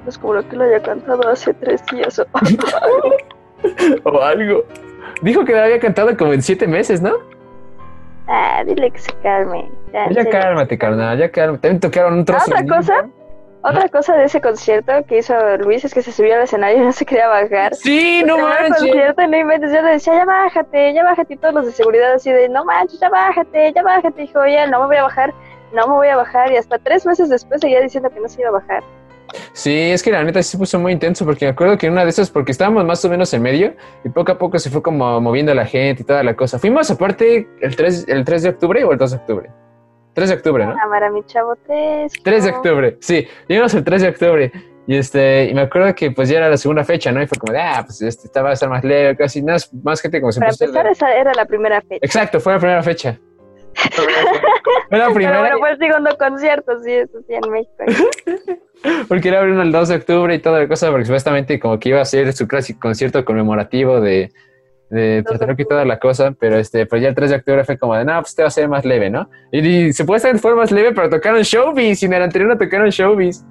Es 0.08 0.18
como 0.18 0.36
lo 0.36 0.48
que 0.48 0.56
lo 0.56 0.64
haya 0.64 0.82
cantado 0.82 1.28
hace 1.30 1.54
tres 1.54 1.84
días. 1.92 2.20
o- 2.20 2.26
O 4.04 4.22
algo. 4.22 4.64
Dijo 5.22 5.44
que 5.44 5.54
la 5.54 5.66
había 5.66 5.80
cantado 5.80 6.16
como 6.16 6.34
en 6.34 6.42
siete 6.42 6.66
meses, 6.68 7.02
¿no? 7.02 7.14
Ah, 8.28 8.64
dile 8.66 8.92
que 8.92 9.00
se 9.00 9.12
calme. 9.24 9.70
Ya, 9.92 10.10
Ya 10.12 10.30
cálmate, 10.30 10.78
carnal, 10.78 11.18
ya 11.18 11.30
cálmate. 11.32 11.62
También 11.62 11.80
tocaron 11.82 12.14
un 12.14 12.26
trozo. 12.26 12.46
¿Otra 12.52 12.66
cosa? 12.78 13.08
Otra 13.62 13.90
cosa 13.90 14.16
de 14.16 14.24
ese 14.24 14.40
concierto 14.40 14.94
que 15.06 15.18
hizo 15.18 15.34
Luis 15.58 15.84
es 15.84 15.94
que 15.94 16.02
se 16.02 16.14
subió 16.14 16.36
al 16.36 16.44
escenario 16.44 16.78
y 16.78 16.86
no 16.86 16.92
se 16.94 17.06
quería 17.06 17.28
bajar. 17.28 17.76
Sí, 17.76 18.24
no 18.26 18.38
manches. 18.38 18.78
concierto 18.78 19.22
y 19.22 19.28
no 19.28 19.38
inventes. 19.38 19.72
Yo 19.74 19.82
le 19.82 19.92
decía, 19.92 20.14
ya 20.14 20.26
bájate, 20.26 20.94
ya 20.94 21.04
bájate. 21.04 21.34
Y 21.34 21.38
todos 21.38 21.54
los 21.54 21.66
de 21.66 21.72
seguridad 21.74 22.14
así 22.14 22.32
de, 22.32 22.48
no 22.48 22.64
manches, 22.64 23.00
ya 23.02 23.10
bájate, 23.10 23.74
ya 23.74 23.84
bájate. 23.84 24.22
Dijo, 24.22 24.40
oye, 24.40 24.66
no 24.68 24.80
me 24.82 24.88
voy 24.88 24.96
a 24.96 25.04
bajar, 25.04 25.34
no 25.74 25.88
me 25.88 25.94
voy 25.94 26.08
a 26.08 26.16
bajar. 26.16 26.52
Y 26.54 26.58
hasta 26.58 26.78
tres 26.80 27.06
meses 27.06 27.28
después 27.28 27.60
seguía 27.60 27.82
diciendo 27.82 28.10
que 28.10 28.20
no 28.22 28.30
se 28.30 28.40
iba 28.42 28.50
a 28.50 28.54
bajar. 28.54 28.82
Sí, 29.54 29.92
es 29.92 30.02
que 30.02 30.12
la 30.12 30.24
neta 30.24 30.42
sí 30.42 30.52
se 30.52 30.58
puso 30.58 30.80
muy 30.80 30.94
intenso 30.94 31.26
porque 31.26 31.46
me 31.46 31.52
acuerdo 31.52 31.78
que 31.78 31.88
en 31.88 31.94
una 31.94 32.04
de 32.04 32.10
esas, 32.10 32.30
porque 32.30 32.52
estábamos 32.52 32.86
más 32.86 33.04
o 33.06 33.10
menos 33.10 33.34
en 33.34 33.42
medio 33.42 33.76
y 34.04 34.10
poco 34.10 34.32
a 34.32 34.38
poco 34.38 34.58
se 34.58 34.70
fue 34.70 34.82
como 34.82 35.20
moviendo 35.22 35.54
la 35.54 35.66
gente 35.66 36.02
y 36.02 36.06
toda 36.06 36.24
la 36.24 36.36
cosa. 36.36 36.58
Fuimos 36.60 36.90
aparte 36.90 37.48
el 37.62 37.76
3, 37.76 38.06
el 38.08 38.24
3 38.24 38.44
de 38.44 38.50
octubre 38.50 38.84
o 38.86 38.92
el 38.92 38.98
2 38.98 39.12
de 39.12 39.18
octubre. 39.18 39.50
3 40.14 40.30
de 40.30 40.36
octubre, 40.36 40.66
¿no? 40.66 40.76
Cámara, 40.76 41.10
mi 41.10 41.24
chavo, 41.26 41.56
tres. 41.66 42.14
3 42.24 42.44
de 42.44 42.52
octubre, 42.52 42.98
sí, 43.00 43.28
fuimos 43.48 43.74
el 43.74 43.84
3 43.84 44.02
de 44.02 44.10
octubre. 44.10 44.52
Y 44.88 44.96
este, 44.96 45.46
y 45.46 45.54
me 45.54 45.62
acuerdo 45.62 45.94
que 45.94 46.10
pues 46.10 46.30
ya 46.30 46.38
era 46.38 46.50
la 46.50 46.58
segunda 46.58 46.84
fecha, 46.84 47.12
¿no? 47.12 47.22
Y 47.22 47.28
fue 47.28 47.38
como 47.38 47.54
de, 47.54 47.62
ah, 47.62 47.84
pues 47.86 48.02
este, 48.02 48.26
estaba 48.26 48.50
a 48.50 48.54
estar 48.54 48.68
más 48.70 48.84
leve, 48.84 49.16
casi 49.16 49.40
nada, 49.44 49.60
más 49.84 50.02
gente 50.02 50.20
como 50.20 50.32
se 50.32 50.40
Para 50.40 50.52
empezar, 50.52 50.88
esa 50.88 51.14
era 51.14 51.32
la 51.36 51.46
primera 51.46 51.80
fecha. 51.82 52.04
Exacto, 52.04 52.40
fue 52.40 52.54
la 52.54 52.60
primera 52.60 52.82
fecha. 52.82 53.20
Fue 54.90 54.98
la 54.98 55.06
Pero 55.06 55.14
primera, 55.14 55.40
bueno, 55.40 55.60
fue 55.60 55.72
el 55.72 55.78
segundo 55.78 56.18
concierto, 56.18 56.80
sí, 56.84 56.92
eso 56.92 57.20
sí, 57.28 57.34
en 57.36 57.52
México. 57.52 57.84
porque 59.08 59.30
era 59.30 59.44
uno 59.44 59.62
el 59.62 59.72
2 59.72 59.90
de 59.90 59.96
octubre 59.96 60.34
y 60.34 60.40
toda 60.40 60.60
la 60.60 60.68
cosa, 60.68 60.90
porque 60.90 61.06
supuestamente 61.06 61.60
como 61.60 61.80
que 61.80 61.90
iba 61.90 62.02
a 62.02 62.06
ser 62.06 62.34
su 62.34 62.48
clásico 62.48 62.80
concierto 62.80 63.24
conmemorativo 63.24 64.02
de, 64.02 64.32
de 64.90 65.24
Tlatelolco 65.24 65.62
y 65.62 65.66
toda 65.66 65.86
la 65.86 66.00
cosa, 66.00 66.34
pero 66.40 66.58
este, 66.58 66.86
pues 66.86 67.02
ya 67.02 67.10
el 67.10 67.16
3 67.16 67.30
de 67.30 67.36
octubre 67.38 67.64
fue 67.64 67.78
como 67.78 67.96
de, 67.96 68.06
no, 68.06 68.20
pues 68.22 68.36
te 68.36 68.42
va 68.42 68.48
a 68.48 68.52
ser 68.52 68.68
más 68.68 68.86
leve, 68.86 69.10
¿no? 69.10 69.30
Y, 69.52 69.60
y 69.60 69.94
supuestamente 69.94 70.42
fue 70.42 70.56
más 70.56 70.72
leve, 70.72 70.94
pero 70.94 71.10
tocaron 71.10 71.42
showbiz, 71.42 72.02
y 72.02 72.06
en 72.06 72.14
el 72.14 72.24
anterior 72.24 72.50
no 72.50 72.58
tocaron 72.58 72.90
showbiz. 72.90 73.46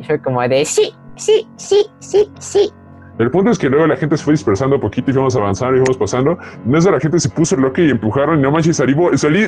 Y 0.00 0.04
fue 0.04 0.20
como 0.20 0.46
de, 0.46 0.64
sí, 0.64 0.92
sí, 1.16 1.46
sí, 1.56 1.86
sí, 1.98 2.30
sí. 2.38 2.72
El 3.18 3.30
punto 3.30 3.50
es 3.50 3.58
que 3.58 3.70
luego 3.70 3.86
la 3.86 3.96
gente 3.96 4.16
se 4.18 4.24
fue 4.24 4.34
dispersando 4.34 4.78
poquito 4.78 5.10
y 5.10 5.14
fuimos 5.14 5.34
avanzando 5.36 5.76
y 5.76 5.78
fuimos 5.78 5.96
pasando. 5.96 6.38
En 6.66 6.74
eso 6.74 6.90
la 6.90 7.00
gente 7.00 7.18
se 7.18 7.30
puso 7.30 7.56
loca 7.56 7.80
y 7.80 7.90
empujaron 7.90 8.38
y 8.38 8.42
no 8.42 8.50
manches, 8.50 8.76
salí, 8.76 8.94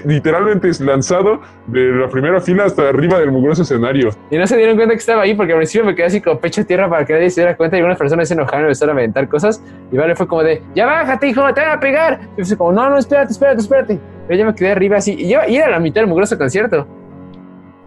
literalmente 0.06 0.70
lanzado 0.80 1.40
de 1.66 1.92
la 1.92 2.08
primera 2.08 2.40
fila 2.40 2.64
hasta 2.64 2.88
arriba 2.88 3.18
del 3.18 3.30
mugroso 3.30 3.62
escenario. 3.62 4.08
Y 4.30 4.38
no 4.38 4.46
se 4.46 4.56
dieron 4.56 4.76
cuenta 4.76 4.94
que 4.94 5.00
estaba 5.00 5.22
ahí, 5.22 5.34
porque 5.34 5.52
al 5.52 5.58
principio 5.58 5.84
me 5.84 5.94
quedé 5.94 6.06
así 6.06 6.20
con 6.22 6.38
pecho 6.38 6.62
a 6.62 6.64
tierra 6.64 6.88
para 6.88 7.04
que 7.04 7.12
nadie 7.12 7.28
se 7.28 7.42
diera 7.42 7.56
cuenta 7.56 7.76
y 7.76 7.80
algunas 7.80 7.98
personas 7.98 8.28
se 8.28 8.34
enojaron 8.34 8.62
y 8.62 8.64
empezaron 8.68 8.96
a 8.96 9.00
aventar 9.00 9.28
cosas. 9.28 9.62
Y 9.92 9.96
vale, 9.98 10.14
fue 10.16 10.26
como 10.26 10.42
de, 10.42 10.62
ya 10.74 10.86
bájate, 10.86 11.28
hijo, 11.28 11.42
te 11.52 11.60
van 11.60 11.76
a 11.76 11.80
pegar. 11.80 12.20
Y 12.38 12.44
fue 12.44 12.56
como, 12.56 12.72
no, 12.72 12.88
no, 12.88 12.96
espérate, 12.96 13.32
espérate, 13.32 13.60
espérate. 13.60 14.00
Pero 14.26 14.40
yo 14.40 14.46
me 14.46 14.54
quedé 14.54 14.72
arriba 14.72 14.96
así, 14.96 15.14
y, 15.18 15.28
yo, 15.28 15.40
y 15.46 15.56
era 15.56 15.70
la 15.70 15.78
mitad 15.78 16.00
del 16.00 16.08
mugroso 16.08 16.38
concierto. 16.38 16.86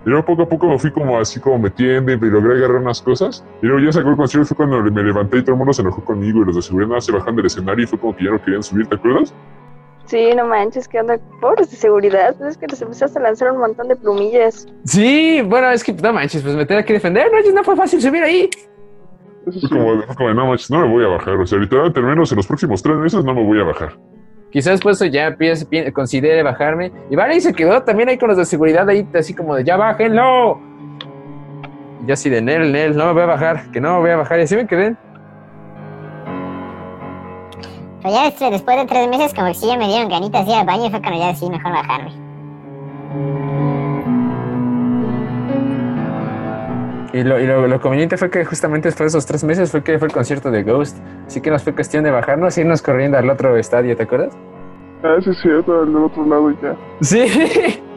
Y 0.06 0.10
luego 0.10 0.26
poco 0.26 0.42
a 0.44 0.50
poco 0.50 0.68
me 0.68 0.80
fui 0.80 0.92
como 0.92 1.20
así 1.20 1.40
como 1.40 1.60
metiendo 1.60 2.12
y 2.12 2.18
logré 2.18 2.56
agarrar 2.56 2.82
unas 2.82 3.02
cosas. 3.02 3.46
Y 3.62 3.68
luego 3.68 3.86
ya 3.86 3.92
sacó 3.92 4.10
el 4.10 4.16
concierto 4.18 4.48
fue 4.48 4.58
cuando 4.58 4.82
me 4.82 5.04
levanté 5.04 5.38
y 5.38 5.42
todo 5.42 5.52
el 5.52 5.58
mundo 5.58 5.74
se 5.74 5.84
enojó 5.84 6.04
conmigo 6.04 6.42
y 6.42 6.46
los 6.46 6.56
de 6.56 6.62
seguridad 6.62 6.90
nada 6.90 7.02
se 7.02 7.12
bajan 7.12 7.36
del 7.36 7.46
escenario 7.46 7.84
y 7.84 7.88
fue 7.88 8.00
como 8.00 8.16
que 8.16 8.26
ya 8.26 8.32
no 8.32 8.42
querían 8.44 8.64
subir, 8.64 8.88
¿te 8.88 8.96
acuerdas? 8.96 9.34
Sí, 10.06 10.32
no 10.36 10.46
manches, 10.46 10.88
¿qué 10.88 11.00
onda? 11.00 11.20
Pobres 11.40 11.70
de 11.70 11.78
seguridad, 11.78 12.36
es 12.42 12.58
que 12.58 12.68
les 12.68 12.82
empezaste 12.82 13.20
a 13.20 13.22
lanzar 13.22 13.52
un 13.52 13.60
montón 13.60 13.88
de 13.88 13.96
plumillas. 13.96 14.68
Sí, 14.84 15.42
bueno, 15.46 15.70
es 15.70 15.84
que 15.84 15.94
no 15.94 16.12
manches, 16.12 16.42
pues 16.42 16.56
me 16.56 16.66
tenía 16.66 16.84
que 16.84 16.94
defender. 16.94 17.32
No, 17.32 17.52
no 17.54 17.64
fue 17.64 17.76
fácil 17.76 18.02
subir 18.02 18.24
ahí. 18.24 18.50
Fue 19.46 19.70
como, 19.70 20.02
fue 20.02 20.16
como, 20.16 20.34
no 20.34 20.48
manches, 20.48 20.72
no 20.72 20.82
me 20.82 20.92
voy 20.92 21.06
a 21.06 21.10
bajar. 21.10 21.36
O 21.38 21.46
sea, 21.46 21.60
literalmente 21.60 22.00
al 22.00 22.08
menos 22.08 22.32
en 22.32 22.38
los 22.38 22.48
próximos 22.48 22.82
tres 22.82 22.98
meses 22.98 23.24
no 23.24 23.34
me 23.34 23.46
voy 23.46 23.62
a 23.62 23.64
bajar. 23.64 23.98
Quizás 24.52 24.74
después 24.74 25.00
ya 25.12 25.36
piense, 25.38 25.66
pi- 25.66 25.92
considere 25.92 26.44
bajarme. 26.44 26.92
Y 27.10 27.16
vale, 27.16 27.36
y 27.38 27.42
se 27.42 27.54
quedó 27.54 27.82
también 27.84 28.10
ahí 28.10 28.18
con 28.18 28.28
los 28.30 28.38
de 28.38 28.46
seguridad 28.46 28.88
ahí, 28.90 29.08
así 29.18 29.34
como 29.34 29.56
de 29.56 29.64
ya 29.64 29.78
bájenlo. 29.78 30.60
Y 32.04 32.08
yo 32.08 32.14
así 32.14 32.30
de 32.30 32.42
Nel, 32.42 32.72
Nel, 32.72 32.96
no 32.98 33.06
me 33.08 33.14
voy 33.14 33.22
a 33.24 33.28
bajar, 33.28 33.72
que 33.72 33.80
no 33.80 33.94
me 33.96 34.00
voy 34.02 34.10
a 34.12 34.18
bajar. 34.18 34.40
Y 34.40 34.44
así 34.44 34.56
me 34.56 34.68
quedé. 34.68 34.96
Pero 38.04 38.14
ya 38.16 38.50
después 38.50 38.78
de 38.78 38.86
tres 38.88 39.08
meses, 39.08 39.34
como 39.34 39.48
que 39.48 39.54
sí 39.54 39.68
ya 39.68 39.78
me 39.78 39.88
dieron 39.88 40.10
ganitas 40.10 40.46
de 40.46 40.52
ir 40.52 40.58
al 40.58 40.66
baño 40.66 40.88
y 40.88 40.90
fue 40.90 41.00
cuando 41.02 41.20
ya 41.20 41.28
decidí 41.28 41.52
mejor 41.52 41.72
bajarme. 41.72 42.12
Y 47.14 47.24
lo, 47.24 47.40
y 47.40 47.46
lo, 47.46 47.68
lo 47.68 47.82
conveniente 47.82 48.16
fue 48.18 48.30
que 48.30 48.46
justamente 48.46 48.88
después 48.88 49.12
de 49.12 49.18
esos 49.18 49.26
tres 49.26 49.44
meses 49.44 49.70
fue 49.72 49.84
que 49.84 50.00
fue 50.00 50.08
el 50.08 50.14
concierto 50.14 50.50
de 50.50 50.64
Ghost. 50.64 50.98
Así 51.28 51.42
que 51.42 51.50
nos 51.52 51.62
fue 51.64 51.74
cuestión 51.74 52.04
de 52.06 52.12
bajarnos 52.12 52.58
e 52.58 52.62
irnos 52.62 52.82
corriendo 52.82 53.18
al 53.18 53.30
otro 53.30 53.58
estadio, 53.58 53.96
¿te 53.98 54.04
acuerdas? 54.04 54.34
Ah, 55.04 55.18
sí, 55.24 55.30
es 55.32 55.42
cierto, 55.42 55.82
al 55.82 55.88
del 55.88 56.04
otro 56.04 56.26
lado 56.26 56.52
y 56.52 56.56
ya. 56.62 56.76
Sí. 57.02 57.26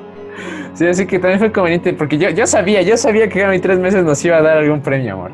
Sí, 0.74 0.84
así 0.88 1.06
que 1.06 1.20
también 1.20 1.38
fue 1.38 1.52
conveniente 1.52 1.92
porque 1.92 2.18
yo, 2.18 2.28
yo 2.30 2.48
sabía, 2.48 2.82
yo 2.82 2.96
sabía 2.96 3.28
que 3.28 3.44
a 3.44 3.48
mis 3.50 3.60
tres 3.62 3.78
meses 3.78 4.02
nos 4.02 4.24
iba 4.24 4.38
a 4.38 4.42
dar 4.42 4.56
algún 4.58 4.80
premio, 4.80 5.12
amor. 5.14 5.30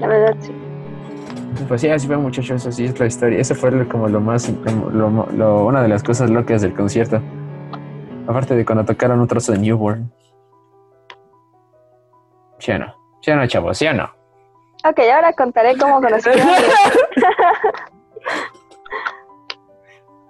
La 0.00 0.08
verdad, 0.08 0.34
sí. 0.40 0.50
Pues 1.68 1.80
sí, 1.80 1.88
así 1.88 2.08
fue 2.08 2.16
muchachos, 2.16 2.66
así 2.66 2.86
es 2.86 2.98
la 2.98 3.06
historia. 3.06 3.38
Eso 3.38 3.54
fue 3.54 3.86
como 3.86 4.08
lo 4.08 4.20
más, 4.20 4.52
como 4.66 4.90
lo- 4.90 5.28
lo- 5.36 5.66
una 5.66 5.80
de 5.80 5.86
las 5.88 6.02
cosas 6.02 6.28
locas 6.28 6.62
del 6.62 6.74
concierto. 6.74 7.20
Aparte 8.26 8.56
de 8.56 8.64
cuando 8.64 8.84
tocaron 8.84 9.20
un 9.20 9.28
trozo 9.28 9.52
de 9.52 9.58
Newborn. 9.58 10.10
¿Sí 12.58 12.72
o 12.72 12.78
no? 12.78 12.94
¿Sí 13.20 13.30
o 13.30 13.36
no, 13.36 13.46
chavos? 13.46 13.78
¿Sí 13.78 13.86
o 13.86 13.92
no? 13.92 14.04
Ok, 14.84 14.98
ahora 15.14 15.32
contaré 15.32 15.76
cómo 15.76 16.00
conocí 16.00 16.28
a 16.28 16.34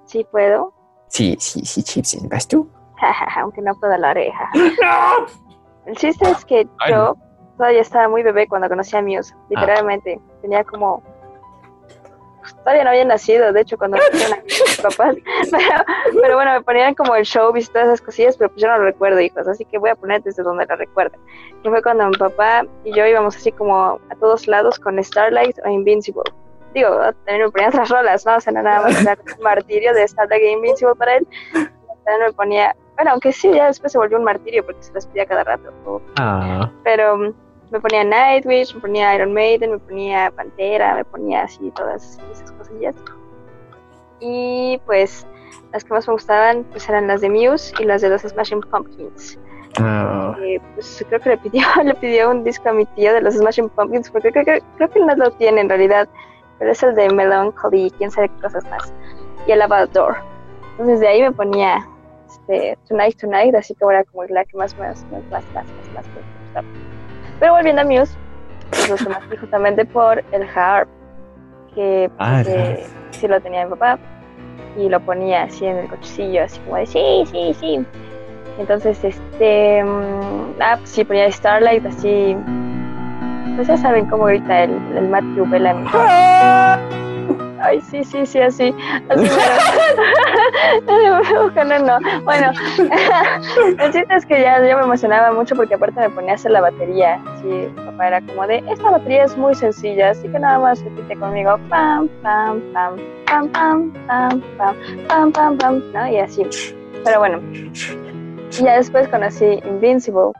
Sí 0.06 0.24
puedo, 0.30 0.72
Sí, 1.14 1.36
sí, 1.38 1.64
sí, 1.64 1.80
Chips, 1.84 2.28
¿vas 2.28 2.48
tú? 2.48 2.68
aunque 3.36 3.62
no 3.62 3.72
puedo 3.76 3.96
la 3.96 4.10
oreja. 4.10 4.50
¡No! 4.54 5.26
El 5.86 5.96
chiste 5.96 6.28
es 6.28 6.44
que 6.44 6.66
Ay, 6.80 6.90
yo 6.92 7.14
todavía 7.56 7.82
estaba 7.82 8.08
muy 8.08 8.24
bebé 8.24 8.48
cuando 8.48 8.68
conocí 8.68 8.96
a 8.96 9.02
Muse. 9.02 9.32
Literalmente, 9.48 10.20
tenía 10.42 10.64
como... 10.64 11.04
todavía 12.62 12.84
no 12.84 12.90
había 12.90 13.04
nacido, 13.04 13.52
de 13.52 13.60
hecho, 13.60 13.76
cuando 13.78 13.96
nacieron 13.96 14.44
mis 14.44 14.80
papás. 14.82 15.16
Pero, 15.50 15.84
pero 16.22 16.34
bueno, 16.36 16.52
me 16.52 16.62
ponían 16.62 16.94
como 16.94 17.14
el 17.14 17.24
show, 17.24 17.56
y 17.56 17.64
todas 17.66 17.86
esas 17.88 18.00
cosillas, 18.02 18.36
pero 18.36 18.50
pues 18.50 18.62
yo 18.62 18.68
no 18.68 18.78
lo 18.78 18.84
recuerdo, 18.84 19.20
hijos. 19.20 19.46
Así 19.48 19.64
que 19.64 19.78
voy 19.78 19.90
a 19.90 19.94
poner 19.94 20.22
desde 20.22 20.42
donde 20.42 20.66
lo 20.66 20.76
recuerdo. 20.76 21.16
Y 21.62 21.68
fue 21.68 21.82
cuando 21.82 22.06
mi 22.08 22.16
papá 22.16 22.64
y 22.84 22.92
yo 22.94 23.06
íbamos 23.06 23.36
así 23.36 23.50
como 23.52 23.98
a 24.10 24.14
todos 24.20 24.46
lados 24.46 24.78
con 24.78 25.02
Starlight 25.02 25.58
o 25.64 25.68
Invincible. 25.68 26.22
Digo, 26.74 26.90
también 27.24 27.46
me 27.46 27.50
ponían 27.50 27.68
otras 27.70 27.88
rolas, 27.88 28.26
¿no? 28.26 28.36
O 28.36 28.40
sea, 28.40 28.52
no 28.52 28.62
nada 28.62 28.82
más 28.82 29.00
era 29.00 29.16
un 29.38 29.42
martirio 29.42 29.94
de 29.94 30.06
Starlight 30.08 30.42
e 30.42 30.50
Invincible 30.52 30.94
para 30.96 31.16
él. 31.16 31.26
También 31.52 32.26
me 32.26 32.32
ponía... 32.32 32.76
Bueno, 32.96 33.12
aunque 33.12 33.32
sí, 33.32 33.50
ya 33.52 33.66
después 33.66 33.90
se 33.92 33.98
volvió 33.98 34.18
un 34.18 34.24
martirio 34.24 34.64
porque 34.64 34.82
se 34.82 34.92
las 34.92 35.06
pedía 35.06 35.26
cada 35.26 35.44
rato. 35.44 35.72
o- 35.86 36.00
Ah, 36.18 36.70
pero 36.84 37.32
me 37.70 37.80
ponía 37.80 38.04
Nightwish, 38.04 38.74
me 38.74 38.80
ponía 38.80 39.14
Iron 39.14 39.32
Maiden, 39.32 39.72
me 39.72 39.78
ponía 39.78 40.30
Pantera, 40.30 40.94
me 40.94 41.04
ponía 41.04 41.42
así 41.42 41.70
todas 41.72 42.18
esas 42.32 42.52
cosillas. 42.52 42.94
Y 44.20 44.80
pues 44.86 45.26
las 45.72 45.84
que 45.84 45.92
más 45.92 46.06
me 46.06 46.14
gustaban 46.14 46.64
pues 46.70 46.88
eran 46.88 47.06
las 47.06 47.20
de 47.20 47.30
Muse 47.30 47.74
y 47.80 47.84
las 47.84 48.02
de 48.02 48.08
los 48.08 48.22
Smashing 48.22 48.60
Pumpkins. 48.60 49.38
ah. 49.78 50.36
Eh, 50.40 50.60
pues 50.74 51.04
creo 51.08 51.20
que 51.20 51.30
le 51.30 51.38
pidió, 51.38 51.66
le 51.84 51.94
pidió 51.94 52.30
un 52.30 52.44
disco 52.44 52.68
a 52.68 52.72
mi 52.72 52.86
tío 52.86 53.12
de 53.12 53.20
los 53.20 53.34
Smashing 53.34 53.68
Pumpkins 53.70 54.10
porque 54.10 54.30
creo, 54.30 54.44
que 54.44 54.62
creo 54.76 54.90
que 54.90 55.00
no 55.00 55.14
lo 55.16 55.30
tiene 55.32 55.60
en 55.60 55.68
realidad, 55.68 56.08
pero 56.58 56.70
es 56.70 56.82
el 56.82 56.94
de 56.94 57.10
Melancholy 57.10 57.86
y 57.86 57.90
quién 57.92 58.10
sabe 58.10 58.28
qué 58.28 58.42
cosas 58.42 58.64
más. 58.70 58.92
Y 59.46 59.52
el 59.52 59.62
About 59.62 59.90
Door. 59.92 60.16
Entonces 60.72 61.00
de 61.00 61.08
ahí 61.08 61.22
me 61.22 61.32
ponía 61.32 61.86
este, 62.26 62.78
Tonight 62.88 63.18
Tonight, 63.18 63.54
así 63.54 63.74
que 63.74 63.84
era 63.84 64.04
como 64.04 64.24
la 64.24 64.44
que 64.44 64.56
más 64.56 64.76
más 64.78 65.04
más 65.10 65.22
más 65.24 65.44
más, 65.54 65.54
más, 65.54 65.66
más 65.94 66.06
me 66.06 66.20
gustaba. 66.44 66.93
Pero 67.40 67.52
volviendo 67.54 67.82
a 67.82 67.84
Muse, 67.84 68.14
pues 68.70 68.88
lo 68.88 68.96
conocí 68.96 69.36
justamente 69.36 69.84
por 69.84 70.24
el 70.32 70.48
harp, 70.54 70.88
que 71.74 72.10
Ah, 72.18 72.42
sí 73.10 73.28
lo 73.28 73.40
tenía 73.40 73.64
mi 73.64 73.70
papá 73.70 73.98
y 74.76 74.88
lo 74.88 75.00
ponía 75.00 75.44
así 75.44 75.66
en 75.66 75.78
el 75.78 75.88
cochecillo, 75.88 76.44
así 76.44 76.58
como 76.60 76.76
de 76.76 76.86
sí, 76.86 77.24
sí, 77.30 77.54
sí. 77.60 77.86
Entonces, 78.58 79.02
este, 79.02 79.82
mm, 79.82 80.60
ah, 80.60 80.76
pues 80.78 80.90
sí, 80.90 81.04
ponía 81.04 81.30
Starlight 81.30 81.84
así, 81.86 82.36
pues 83.56 83.68
ya 83.68 83.76
saben 83.76 84.06
cómo 84.06 84.24
grita 84.26 84.62
el, 84.64 84.72
el 84.96 85.08
Matthew 85.08 85.46
Bellamy. 85.48 85.86
Ay, 87.64 87.80
sí, 87.80 88.04
sí, 88.04 88.26
sí, 88.26 88.40
así. 88.40 88.74
así 89.08 89.28
pero- 91.54 91.80
no. 91.84 91.98
Bueno, 92.24 92.52
el 93.78 93.92
chiste 93.92 94.14
es 94.14 94.26
que 94.26 94.42
ya 94.42 94.58
yo 94.58 94.76
me 94.76 94.84
emocionaba 94.84 95.32
mucho 95.32 95.54
porque 95.56 95.74
aparte 95.74 95.98
me 96.00 96.10
ponía 96.10 96.32
a 96.32 96.34
hacer 96.34 96.50
la 96.50 96.60
batería. 96.60 97.18
Sí, 97.40 97.68
papá 97.74 98.08
era 98.08 98.20
como 98.20 98.46
de, 98.46 98.58
esta 98.68 98.90
batería 98.90 99.24
es 99.24 99.36
muy 99.36 99.54
sencilla, 99.54 100.10
así 100.10 100.28
que 100.28 100.38
nada 100.38 100.58
más 100.58 100.82
repite 100.84 101.16
conmigo, 101.16 101.58
pam, 101.70 102.08
pam, 102.22 102.60
pam, 102.74 102.96
pam, 103.26 103.48
pam, 103.48 103.92
pam, 104.06 104.42
pam, 104.58 104.76
pam, 105.08 105.32
pam, 105.32 105.56
pam, 105.58 105.82
¿no? 105.94 106.06
Y 106.08 106.18
así. 106.18 106.42
Pero 107.02 107.18
bueno, 107.18 107.40
ya 108.50 108.76
después 108.76 109.08
conocí 109.08 109.60
Invincible, 109.64 110.32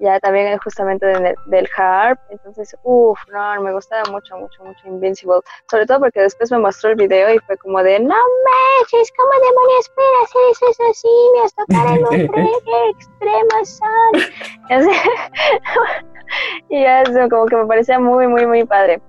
ya 0.00 0.20
también 0.20 0.56
justamente 0.58 1.04
de- 1.06 1.34
del 1.46 1.68
harp, 1.76 2.18
entonces, 2.30 2.76
uff, 2.84 3.18
no, 3.32 3.60
me 3.62 3.72
gustaba 3.72 4.02
mucho, 4.10 4.36
mucho, 4.36 4.62
mucho 4.64 4.86
Invincible, 4.86 5.40
sobre 5.70 5.86
todo 5.86 6.00
porque 6.00 6.20
después 6.20 6.50
me 6.52 6.58
mostró 6.58 6.90
el 6.90 6.96
video 6.96 7.34
y 7.34 7.38
fue 7.40 7.56
como 7.58 7.82
de, 7.82 7.98
no 7.98 8.14
manches, 8.14 9.12
¿cómo 9.16 9.30
demonios 9.44 9.90
puede 9.94 10.08
hacer 10.24 10.40
eso, 10.52 10.66
eso 10.70 10.82
así? 10.90 11.08
Me 11.34 11.40
has 11.42 11.54
tocado 11.54 11.94
en 11.96 12.20
un 12.22 12.28
tren, 12.32 12.48
qué 12.64 12.90
extremas 12.90 13.78
son. 13.78 14.22
Y 14.70 14.74
así- 14.74 14.90
y 16.68 16.82
ya 16.82 17.02
eso 17.02 17.28
como 17.30 17.46
que 17.46 17.56
me 17.56 17.66
parecía 17.66 17.98
muy, 17.98 18.26
muy, 18.28 18.46
muy 18.46 18.64
padre. 18.64 19.00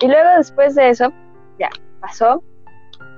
Y 0.00 0.08
luego 0.08 0.28
después 0.38 0.74
de 0.74 0.88
eso, 0.90 1.12
ya, 1.58 1.68
pasó, 2.00 2.42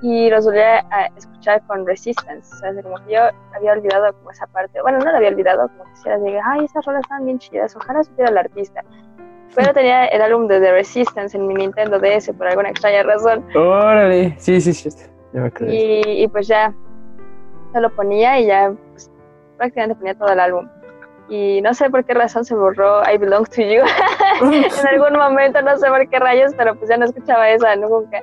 y 0.01 0.29
los 0.29 0.45
volví 0.45 0.59
a 0.59 1.09
escuchar 1.15 1.61
con 1.67 1.85
Resistance. 1.85 2.53
O 2.53 2.57
sea, 2.57 2.83
como 2.83 2.97
que 3.05 3.13
yo 3.13 3.21
había 3.55 3.73
olvidado 3.73 4.13
como 4.13 4.31
esa 4.31 4.45
parte. 4.47 4.81
Bueno, 4.81 4.99
no 4.99 5.11
la 5.11 5.17
había 5.17 5.29
olvidado, 5.29 5.67
como 5.69 5.83
que 5.85 5.95
si 5.95 6.07
era 6.07 6.19
de, 6.19 6.39
ay, 6.43 6.65
esas 6.65 6.85
rolas 6.85 7.01
están 7.01 7.25
bien 7.25 7.39
chidas, 7.39 7.75
ojalá 7.75 8.03
supiera 8.03 8.29
el 8.29 8.37
artista. 8.37 8.83
Pero 9.55 9.73
tenía 9.73 10.05
el 10.05 10.21
álbum 10.21 10.47
de 10.47 10.59
The 10.59 10.71
Resistance 10.71 11.35
en 11.35 11.47
mi 11.47 11.55
Nintendo 11.55 11.99
DS 11.99 12.31
por 12.37 12.47
alguna 12.47 12.69
extraña 12.69 13.03
razón. 13.03 13.43
Órale. 13.55 14.35
Sí, 14.37 14.61
sí, 14.61 14.73
sí. 14.73 14.89
Ya 15.33 15.41
me. 15.41 15.73
Y, 15.73 16.23
y 16.23 16.27
pues 16.27 16.47
ya, 16.47 16.73
se 17.73 17.81
lo 17.81 17.89
ponía 17.89 18.39
y 18.39 18.45
ya 18.45 18.73
pues, 18.91 19.09
prácticamente 19.57 19.95
ponía 19.95 20.15
todo 20.15 20.29
el 20.29 20.39
álbum. 20.39 20.67
Y 21.29 21.61
no 21.61 21.73
sé 21.73 21.89
por 21.89 22.05
qué 22.05 22.13
razón 22.13 22.45
se 22.45 22.55
borró 22.55 23.01
I 23.03 23.17
Belong 23.17 23.45
to 23.49 23.61
You 23.61 23.81
en 24.53 24.87
algún 24.87 25.19
momento, 25.19 25.61
no 25.61 25.77
sé 25.77 25.87
por 25.89 26.07
qué 26.07 26.19
rayos, 26.19 26.53
pero 26.55 26.75
pues 26.75 26.89
ya 26.89 26.97
no 26.97 27.05
escuchaba 27.05 27.49
esa, 27.49 27.75
nunca. 27.75 28.19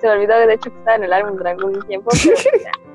Se 0.00 0.06
me 0.06 0.14
olvidó 0.14 0.36
de 0.38 0.54
hecho 0.54 0.70
que 0.70 0.78
estaba 0.78 0.96
en 0.96 1.04
el 1.04 1.12
álbum 1.12 1.36
durante 1.36 1.64
algún 1.64 1.82
tiempo. 1.86 2.10
pero. 2.22 2.70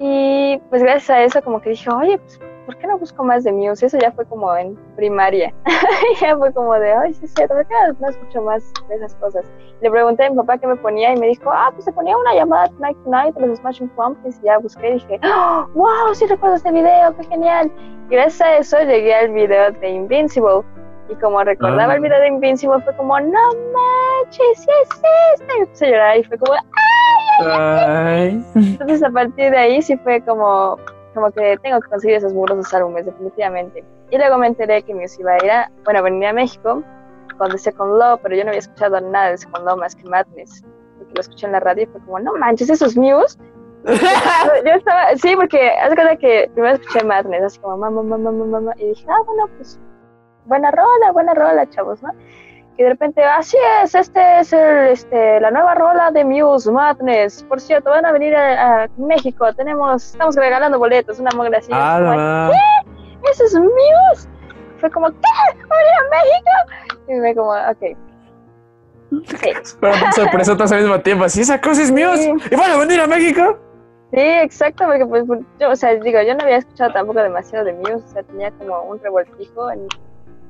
Y 0.00 0.58
pues 0.70 0.82
gracias 0.82 1.10
a 1.10 1.22
eso 1.24 1.42
como 1.42 1.60
que 1.60 1.70
dije, 1.70 1.90
oye, 1.90 2.18
pues 2.18 2.40
¿por 2.66 2.76
qué 2.76 2.86
no 2.86 2.98
busco 2.98 3.24
más 3.24 3.44
de 3.44 3.52
Muse? 3.52 3.86
Eso 3.86 3.98
ya 3.98 4.12
fue 4.12 4.26
como 4.26 4.54
en 4.54 4.76
primaria. 4.94 5.52
ya 6.20 6.36
fue 6.36 6.52
como 6.52 6.74
de, 6.74 6.92
ay, 6.92 7.14
sí 7.14 7.26
cierto, 7.26 7.54
¿por 7.54 7.66
qué 7.66 7.74
no 7.98 8.08
escucho 8.08 8.42
más 8.42 8.72
de 8.88 8.96
esas 8.96 9.14
cosas? 9.16 9.44
Le 9.80 9.90
pregunté 9.90 10.26
a 10.26 10.30
mi 10.30 10.36
papá 10.36 10.58
qué 10.58 10.66
me 10.66 10.76
ponía 10.76 11.14
y 11.14 11.16
me 11.16 11.28
dijo, 11.28 11.50
ah, 11.50 11.70
pues 11.72 11.86
se 11.86 11.92
ponía 11.92 12.16
una 12.16 12.34
llamada 12.34 12.68
Tonight 12.68 12.96
Tonight 13.04 13.34
de 13.36 13.46
los 13.46 13.58
Smashing 13.58 13.88
Pumpkins 13.90 14.38
y 14.42 14.44
ya 14.44 14.58
busqué 14.58 14.90
y 14.90 14.92
dije, 14.94 15.20
¡Oh, 15.24 15.66
wow, 15.74 16.14
sí 16.14 16.26
recuerdo 16.26 16.56
este 16.56 16.70
video, 16.70 17.16
qué 17.16 17.24
genial. 17.24 17.72
Y 18.10 18.14
gracias 18.14 18.40
a 18.42 18.56
eso 18.58 18.78
llegué 18.80 19.14
al 19.14 19.30
video 19.30 19.72
de 19.72 19.88
Invincible. 19.88 20.62
Y 21.08 21.14
como 21.16 21.42
recordaba 21.42 21.92
Ah. 21.92 21.96
el 21.96 22.02
video 22.02 22.20
de 22.20 22.28
Invincible, 22.28 22.80
fue 22.82 22.94
como, 22.96 23.18
no 23.18 23.38
manches, 23.48 24.58
sí 24.58 24.68
es 24.82 24.88
este. 25.34 25.62
Y 25.62 25.66
puse 25.66 25.86
a 25.86 25.90
llorar 25.90 26.16
y 26.18 26.24
fue 26.24 26.38
como, 26.38 26.52
Ay. 27.40 28.44
entonces 28.54 29.02
a 29.02 29.10
partir 29.10 29.50
de 29.50 29.56
ahí 29.58 29.82
sí 29.82 29.96
fue 29.98 30.20
como, 30.22 30.76
como 31.14 31.30
que 31.30 31.56
tengo 31.62 31.80
que 31.80 31.88
conseguir 31.88 32.16
esos 32.16 32.32
murosos 32.34 32.72
álbumes, 32.74 33.06
definitivamente. 33.06 33.84
Y 34.10 34.18
luego 34.18 34.38
me 34.38 34.48
enteré 34.48 34.82
que 34.82 34.94
Muse 34.94 35.20
iba 35.20 35.32
a 35.32 35.44
ir 35.44 35.50
a, 35.50 35.70
bueno, 35.84 36.02
venía 36.02 36.30
a 36.30 36.32
México 36.32 36.82
con 37.38 37.50
The 37.50 37.58
Second 37.58 37.98
Law, 37.98 38.18
pero 38.22 38.34
yo 38.34 38.42
no 38.44 38.48
había 38.50 38.58
escuchado 38.60 39.00
nada 39.00 39.30
de 39.30 39.38
Second 39.38 39.64
Law 39.64 39.76
más 39.76 39.94
que 39.94 40.04
Madness. 40.04 40.64
Porque 40.98 41.14
lo 41.14 41.20
escuché 41.20 41.46
en 41.46 41.52
la 41.52 41.60
radio 41.60 41.84
y 41.84 41.86
fue 41.86 42.00
como, 42.02 42.18
no 42.18 42.34
manches, 42.36 42.68
esos 42.70 42.96
Muse. 42.96 43.38
yo, 43.84 44.72
estaba, 44.74 45.14
sí, 45.16 45.36
porque 45.36 45.56
de 45.58 45.94
cuenta 45.94 46.16
que 46.16 46.50
primero 46.52 46.74
escuché 46.74 47.04
Madness, 47.04 47.44
así 47.44 47.60
como 47.60 47.76
mamá, 47.78 48.02
mamá, 48.02 48.18
mamá, 48.18 48.44
mamá, 48.44 48.72
y 48.76 48.86
dije, 48.88 49.06
ah, 49.08 49.22
bueno, 49.24 49.48
pues 49.56 49.78
buena 50.48 50.70
rola, 50.70 51.12
buena 51.12 51.34
rola, 51.34 51.68
chavos, 51.70 52.02
¿no? 52.02 52.10
Y 52.78 52.84
de 52.84 52.90
repente, 52.90 53.24
así 53.24 53.56
es, 53.82 53.92
este 53.94 54.38
es 54.38 54.52
el, 54.52 54.88
este, 54.88 55.40
la 55.40 55.50
nueva 55.50 55.74
rola 55.74 56.12
de 56.12 56.24
Muse, 56.24 56.70
Madness. 56.70 57.42
Por 57.42 57.60
cierto, 57.60 57.90
van 57.90 58.06
a 58.06 58.12
venir 58.12 58.36
a, 58.36 58.84
a 58.84 58.88
México, 58.96 59.52
tenemos, 59.54 60.12
estamos 60.12 60.36
regalando 60.36 60.78
boletos, 60.78 61.18
una 61.18 61.30
mongra 61.34 61.58
así. 61.58 61.72
Ah, 61.72 61.98
no. 62.00 62.52
¡Eso 63.30 63.44
es 63.44 63.54
Muse! 63.54 64.28
Fue 64.78 64.88
como, 64.92 65.08
¿qué? 65.08 65.16
¿Va 65.68 65.76
a 65.76 66.22
México? 66.22 67.04
Y 67.08 67.14
me 67.14 67.34
como, 67.34 67.50
ok. 67.50 67.96
Sí, 69.10 69.52
sorpresa 70.14 70.52
al 70.52 70.82
mismo 70.82 71.00
tiempo. 71.00 71.24
Así 71.24 71.40
esa 71.40 71.60
cosa 71.60 71.82
es 71.82 71.90
Muse. 71.90 72.32
¿Y 72.48 72.54
van 72.54 72.70
a 72.70 72.76
venir 72.76 73.00
a 73.00 73.08
México? 73.08 73.58
sí, 74.12 74.20
exacto, 74.20 74.84
porque 74.86 75.04
pues 75.04 75.24
yo, 75.58 75.70
o 75.70 75.76
sea, 75.76 75.94
digo, 75.96 76.22
yo 76.22 76.34
no 76.34 76.44
había 76.44 76.58
escuchado 76.58 76.92
tampoco 76.92 77.20
demasiado 77.20 77.64
de 77.64 77.72
Muse, 77.74 77.94
o 77.94 78.08
sea, 78.08 78.22
tenía 78.22 78.50
como 78.52 78.82
un 78.84 79.00
revoltijo 79.00 79.70
en, 79.70 79.86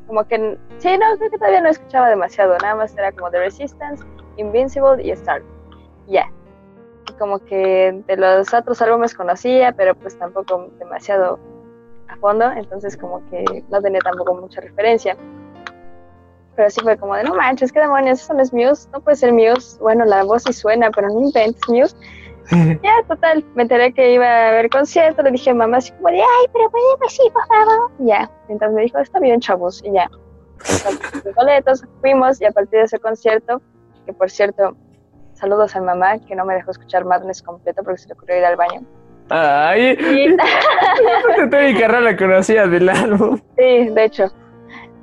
como 0.08 0.26
que, 0.26 0.58
sí, 0.78 0.88
no, 0.98 1.18
creo 1.18 1.30
que 1.30 1.38
todavía 1.38 1.60
no 1.60 1.68
escuchaba 1.68 2.08
demasiado, 2.08 2.56
nada 2.62 2.74
más 2.74 2.96
era 2.96 3.12
como 3.12 3.30
The 3.30 3.40
Resistance, 3.40 4.02
Invincible 4.38 5.02
y 5.02 5.10
Star. 5.10 5.42
Ya. 6.06 6.24
Y 7.08 7.12
como 7.12 7.38
que 7.38 8.02
de 8.06 8.16
los 8.16 8.52
otros 8.54 8.80
álbumes 8.80 9.14
conocía, 9.14 9.72
pero 9.72 9.94
pues 9.94 10.18
tampoco 10.18 10.70
demasiado 10.78 11.38
a 12.08 12.16
fondo, 12.16 12.50
entonces 12.50 12.96
como 12.96 13.22
que 13.28 13.44
no 13.68 13.82
tenía 13.82 14.00
tampoco 14.00 14.34
mucha 14.34 14.62
referencia. 14.62 15.14
Pero 16.56 16.70
sí 16.70 16.80
fue 16.80 16.96
como 16.96 17.14
de, 17.14 17.24
no 17.24 17.34
manches, 17.34 17.70
¿qué 17.70 17.80
demonios? 17.80 18.22
Eso 18.22 18.32
no 18.32 18.42
es 18.42 18.52
Muse, 18.52 18.88
no 18.92 19.00
puede 19.00 19.16
ser 19.16 19.32
Muse. 19.34 19.78
Bueno, 19.78 20.06
la 20.06 20.24
voz 20.24 20.42
sí 20.44 20.54
suena, 20.54 20.90
pero 20.90 21.08
no 21.08 21.20
inventes 21.20 21.62
Muse. 21.68 21.94
Ya, 22.82 22.92
total, 23.06 23.44
me 23.54 23.62
enteré 23.62 23.92
que 23.92 24.12
iba 24.14 24.26
a 24.26 24.48
haber 24.48 24.70
concierto, 24.70 25.22
le 25.22 25.32
dije 25.32 25.50
a 25.50 25.54
mamá 25.54 25.78
así 25.78 25.92
como 25.92 26.08
de, 26.08 26.20
ay, 26.20 26.46
pero 26.52 26.70
podemos 26.70 27.20
ir, 27.24 27.32
por 27.32 27.46
favor. 27.46 27.90
Ya, 27.98 28.30
entonces 28.48 28.74
me 28.74 28.82
dijo, 28.82 28.98
está 28.98 29.20
bien, 29.20 29.40
chavos, 29.40 29.82
y 29.84 29.92
ya. 29.92 30.10
Entonces, 30.60 31.34
boletos, 31.34 31.84
fuimos, 32.00 32.40
y 32.40 32.46
a 32.46 32.50
partir 32.50 32.78
de 32.78 32.84
ese 32.86 32.98
concierto, 32.98 33.60
que 34.06 34.12
por 34.12 34.30
cierto, 34.30 34.76
saludos 35.34 35.76
a 35.76 35.80
mamá, 35.80 36.18
que 36.18 36.34
no 36.34 36.44
me 36.44 36.54
dejó 36.54 36.70
escuchar 36.70 37.04
Madness 37.04 37.42
completo 37.42 37.82
porque 37.82 37.98
se 37.98 38.08
le 38.08 38.14
ocurrió 38.14 38.38
ir 38.38 38.44
al 38.44 38.56
baño. 38.56 38.82
Ay. 39.30 39.96
Y, 40.00 40.36
Toda 41.50 41.62
mi 41.62 41.74
carrera 41.78 42.00
la 42.00 42.16
conocía 42.16 42.66
del 42.66 42.88
álbum. 42.88 43.38
sí, 43.56 43.88
de 43.88 44.04
hecho. 44.04 44.32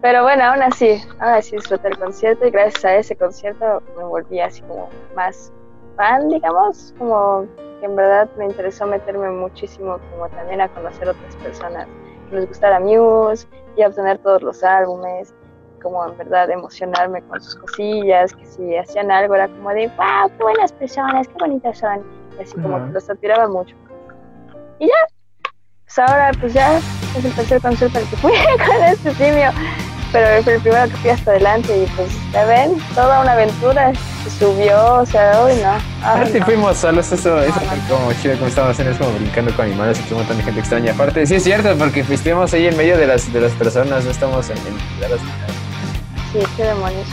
Pero 0.01 0.23
bueno, 0.23 0.43
aún 0.43 0.61
así, 0.61 1.01
aún 1.19 1.33
así 1.33 1.55
disfruté 1.55 1.87
el 1.87 1.97
concierto 1.97 2.45
y 2.45 2.51
gracias 2.51 2.85
a 2.85 2.95
ese 2.95 3.15
concierto 3.15 3.81
me 3.97 4.03
volví 4.03 4.39
así 4.39 4.61
como 4.63 4.89
más 5.15 5.51
fan, 5.95 6.29
digamos, 6.29 6.93
como 6.97 7.45
que 7.79 7.85
en 7.85 7.95
verdad 7.95 8.29
me 8.37 8.45
interesó 8.45 8.85
meterme 8.85 9.29
muchísimo 9.29 9.97
como 10.11 10.29
también 10.29 10.61
a 10.61 10.67
conocer 10.69 11.09
otras 11.09 11.35
personas 11.37 11.87
que 12.29 12.35
les 12.37 12.47
gustara 12.47 12.79
Muse 12.79 13.47
y 13.75 13.81
a 13.81 13.87
obtener 13.87 14.17
todos 14.19 14.41
los 14.41 14.63
álbumes, 14.63 15.33
como 15.81 16.05
en 16.05 16.17
verdad 16.17 16.49
emocionarme 16.49 17.21
con 17.23 17.41
sus 17.41 17.55
cosillas, 17.55 18.33
que 18.33 18.45
si 18.45 18.75
hacían 18.75 19.11
algo 19.11 19.35
era 19.35 19.47
como 19.47 19.69
de, 19.69 19.87
wow, 19.89 20.29
qué 20.37 20.43
buenas 20.43 20.71
personas, 20.73 21.27
qué 21.27 21.35
bonitas 21.39 21.77
son, 21.77 22.03
y 22.37 22.41
así 22.41 22.55
como 22.55 22.83
que 22.87 22.93
los 22.93 23.09
admiraba 23.09 23.47
mucho. 23.47 23.75
Y 24.79 24.87
ya, 24.87 24.93
pues 25.85 25.99
ahora 25.99 26.31
pues 26.39 26.53
ya 26.53 26.77
es 26.77 27.25
el 27.25 27.35
tercer 27.35 27.61
concierto 27.61 27.99
al 27.99 28.09
que 28.09 28.15
fui 28.17 28.31
con 28.65 28.83
este 28.83 29.11
simio, 29.11 29.51
pero 30.11 30.43
fue 30.43 30.55
el 30.55 30.61
primero 30.61 30.85
que 30.89 30.95
fui 30.97 31.09
hasta 31.09 31.31
adelante 31.31 31.83
y 31.83 31.85
pues 31.95 32.09
ya 32.31 32.45
ven, 32.45 32.71
toda 32.93 33.21
una 33.21 33.33
aventura, 33.33 33.91
se 34.23 34.29
subió, 34.39 34.95
o 35.01 35.05
sea, 35.05 35.43
uy 35.45 35.53
no. 35.61 36.07
Aparte 36.07 36.39
no. 36.39 36.45
fuimos 36.45 36.77
solos, 36.77 37.11
eso, 37.11 37.39
eso 37.41 37.59
fue 37.59 37.77
como 37.89 38.13
chido 38.21 38.35
como 38.35 38.47
estábamos 38.47 38.73
haciendo, 38.73 38.93
es 38.93 38.97
como 38.99 39.17
brincando 39.17 39.53
con 39.55 39.65
animales 39.65 39.99
y 40.09 40.13
un 40.13 40.19
montón 40.19 40.37
de 40.37 40.43
gente 40.43 40.59
extraña. 40.59 40.91
Aparte, 40.93 41.25
sí 41.25 41.35
es 41.35 41.43
cierto, 41.43 41.75
porque 41.77 42.03
pues, 42.03 42.19
estuvimos 42.19 42.53
ahí 42.53 42.67
en 42.67 42.77
medio 42.77 42.97
de 42.97 43.07
las, 43.07 43.31
de 43.31 43.41
las 43.41 43.51
personas, 43.53 44.05
no 44.05 44.11
estamos 44.11 44.49
en, 44.49 44.57
en 44.57 45.11
las- 45.11 45.19
Sí, 46.31 46.39
qué 46.57 46.63
demonios. 46.63 47.07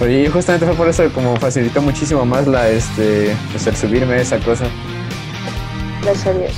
Y 0.00 0.26
justamente 0.28 0.66
fue 0.66 0.74
por 0.74 0.88
eso 0.88 1.08
como 1.14 1.36
facilitó 1.36 1.80
muchísimo 1.80 2.26
más 2.26 2.46
la 2.46 2.68
este 2.68 3.34
pues 3.52 3.66
el 3.66 3.76
subirme 3.76 4.14
a 4.14 4.18
esa 4.18 4.38
cosa. 4.38 4.64
Gracias 6.02 6.26
a 6.26 6.32
Dios. 6.38 6.52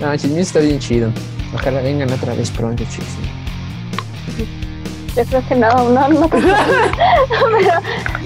No, 0.00 0.14
Chismis 0.16 0.48
está 0.48 0.58
bien 0.60 0.78
chido. 0.78 1.10
Ojalá 1.54 1.80
vengan 1.80 2.12
otra 2.12 2.34
vez 2.34 2.50
pronto, 2.50 2.84
chicos. 2.84 3.08
Yo 5.16 5.24
creo 5.24 5.48
que 5.48 5.54
no, 5.56 5.90
no, 5.90 6.08
no. 6.08 6.28
pero, 6.28 6.48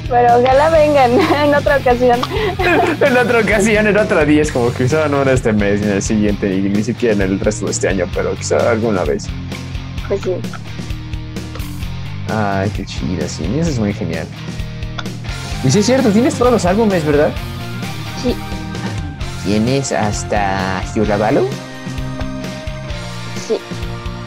pero 0.08 0.38
ojalá 0.38 0.70
vengan 0.70 1.12
en 1.12 1.54
otra 1.54 1.78
ocasión. 1.78 2.20
en 3.00 3.16
otra 3.16 3.38
ocasión, 3.38 3.86
en 3.86 3.96
otro 3.96 4.26
día, 4.26 4.42
es 4.42 4.52
como 4.52 4.72
quizá 4.72 5.08
no 5.08 5.22
en 5.22 5.28
este 5.28 5.52
mes, 5.52 5.80
ni 5.80 5.86
en 5.86 5.92
el 5.94 6.02
siguiente, 6.02 6.48
ni, 6.50 6.68
ni 6.68 6.82
siquiera 6.82 7.14
en 7.14 7.22
el 7.22 7.40
resto 7.40 7.66
de 7.66 7.70
este 7.70 7.88
año, 7.88 8.06
pero 8.14 8.34
quizá 8.34 8.70
alguna 8.70 9.04
vez. 9.04 9.26
Pues 10.08 10.20
sí. 10.20 10.34
Ay, 12.28 12.70
qué 12.76 12.84
chido, 12.84 13.26
sí, 13.28 13.44
eso 13.58 13.70
es 13.70 13.78
muy 13.78 13.94
genial. 13.94 14.26
Y 15.64 15.70
sí 15.70 15.78
es 15.78 15.86
cierto, 15.86 16.10
tienes 16.10 16.34
todos 16.34 16.52
los 16.52 16.64
álbumes, 16.66 17.06
¿verdad? 17.06 17.30
Sí. 18.22 18.34
¿Tienes 19.44 19.92
hasta 19.92 20.82
Hyurabalo? 20.94 21.48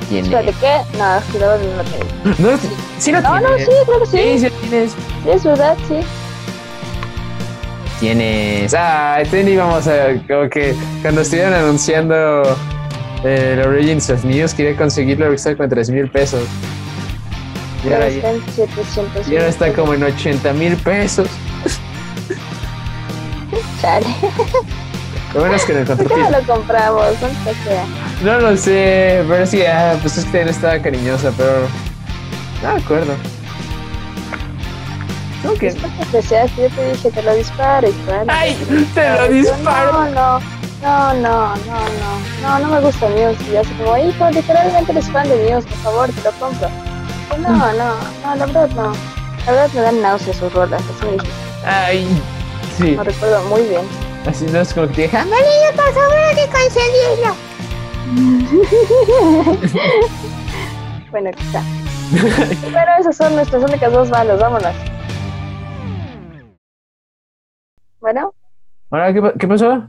Sí. 0.09 0.21
¿Tienes? 0.21 0.31
Espérate, 0.31 0.53
¿qué? 0.59 0.97
No, 0.97 1.21
cuidado, 1.31 1.57
no 1.57 1.77
lo 1.77 1.83
tengo. 1.83 2.05
No, 2.51 2.57
sí 2.99 3.11
lo 3.11 3.21
No, 3.21 3.39
no, 3.39 3.47
tienes. 3.55 3.65
sí, 3.65 3.71
creo 3.85 3.99
que 3.99 4.05
Sí, 4.05 4.17
sí. 4.17 4.39
sí 4.39 4.45
lo 4.45 4.49
tienes. 4.69 4.91
Sí, 4.91 5.29
es 5.29 5.43
verdad, 5.43 5.77
sí. 5.87 5.95
Tienes. 7.99 8.73
Ah, 8.77 9.19
ten 9.31 9.47
íbamos 9.47 9.87
a. 9.87 10.07
Como 10.27 10.49
que 10.49 10.75
cuando 11.01 11.21
estuvieron 11.21 11.53
anunciando 11.53 12.43
eh, 13.23 13.53
el 13.59 13.67
Origins 13.67 14.09
of 14.09 14.23
News, 14.25 14.53
quería 14.53 14.75
conseguirlo 14.75 15.25
porque 15.25 15.35
está 15.37 15.55
con 15.55 15.69
3 15.69 15.89
mil 15.91 16.09
pesos. 16.09 16.43
Y 17.87 17.93
ahora, 17.93 18.07
está 18.07 18.31
en 18.31 18.43
700. 18.53 19.27
y 19.27 19.35
ahora 19.37 19.47
está 19.47 19.71
como 19.73 19.93
en 19.93 20.03
80 20.03 20.53
mil 20.53 20.75
pesos. 20.77 21.27
Chale. 23.81 24.07
Lo 25.33 25.39
bueno 25.41 25.55
es 25.55 25.65
que 25.65 25.71
en 25.73 25.77
el 25.79 25.85
¿Por 25.85 25.97
qué 26.07 26.15
no 26.17 26.29
lo 26.31 26.41
compramos? 26.45 27.19
¿Dónde 27.21 27.53
sea? 27.63 27.85
No 28.23 28.39
lo 28.39 28.55
sé, 28.57 29.23
pero 29.27 29.45
sí, 29.45 29.63
ah, 29.65 29.97
pues 30.01 30.17
es 30.17 30.25
que 30.25 30.31
también 30.31 30.49
estaba 30.49 30.79
cariñosa, 30.79 31.31
pero. 31.37 31.67
No 32.63 32.73
me 32.73 32.81
acuerdo. 32.81 33.13
¿Cómo 35.43 35.53
que? 35.55 35.71
Después 35.71 35.91
que 36.11 36.21
seas, 36.21 36.51
yo 36.55 36.69
te 36.69 36.91
dije, 36.91 37.11
te 37.11 37.21
lo 37.21 37.35
disparo, 37.35 37.87
disparo. 37.87 38.25
¡Ay! 38.29 38.55
¡Te 38.93 39.09
lo 39.09 39.27
disparo! 39.27 39.91
No, 39.91 40.09
no, 40.09 40.39
no, 40.81 41.13
no, 41.13 41.13
no, 41.15 41.55
no, 41.55 42.41
no, 42.41 42.59
no 42.59 42.67
me 42.67 42.81
gusta 42.81 43.07
Muse. 43.09 43.51
Y 43.51 43.57
así 43.57 43.69
como, 43.73 43.97
hijo, 43.97 44.29
literalmente 44.31 44.91
eres 44.91 45.11
fan 45.11 45.27
de 45.27 45.35
Muse, 45.35 45.67
por 45.67 45.77
favor, 45.79 46.09
te 46.09 46.21
lo 46.23 46.31
compro. 46.39 46.69
Yo, 47.29 47.37
no, 47.37 47.49
no, 47.49 47.73
no, 47.73 48.35
la 48.35 48.45
verdad 48.45 48.69
no. 48.69 48.93
La 49.45 49.51
verdad 49.51 49.69
me 49.75 49.81
dan 49.81 50.01
náuseas 50.01 50.37
sus 50.37 50.51
rolas, 50.53 50.81
así 50.81 51.05
me 51.05 51.69
Ay, 51.69 52.07
sí. 52.77 52.95
lo 52.95 53.03
recuerdo 53.03 53.43
muy 53.43 53.61
bien. 53.63 53.81
Así 54.27 54.45
no 54.45 54.61
es 54.61 54.73
como 54.73 54.87
que 54.87 54.93
te 54.93 55.01
deja. 55.03 55.25
Bueno, 61.11 61.31
quizá. 61.31 61.61
Pero 62.61 62.91
esas 62.99 63.15
son 63.15 63.35
nuestras 63.35 63.63
únicas 63.63 63.91
dos 63.93 64.09
bandas, 64.09 64.37
vámonos. 64.39 64.73
Bueno, 68.01 68.33
Hola, 68.89 69.13
¿qué, 69.13 69.21
pa- 69.21 69.33
qué 69.39 69.47
pasó? 69.47 69.87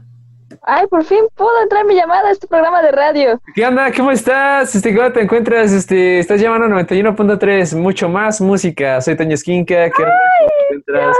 ay, 0.63 0.87
por 0.87 1.03
fin 1.03 1.25
pudo 1.35 1.61
entrar 1.61 1.85
mi 1.85 1.93
llamada 1.95 2.29
a 2.29 2.31
este 2.31 2.47
programa 2.47 2.81
de 2.81 2.91
radio. 2.91 3.39
¿Qué 3.53 3.65
onda? 3.67 3.91
¿Cómo 3.95 4.11
estás? 4.11 4.73
Este, 4.73 4.95
¿Cómo 4.95 5.11
te 5.11 5.21
encuentras? 5.21 5.71
Este, 5.73 6.19
estás 6.19 6.39
llamando 6.39 6.65
a 6.77 6.81
91.3, 6.81 7.75
mucho 7.75 8.07
más 8.09 8.39
música. 8.41 9.01
Soy 9.01 9.15
Toño 9.17 9.33
Esquinca. 9.33 9.89
¿Qué 9.89 10.03
te 10.03 10.09
encuentras? 10.75 11.17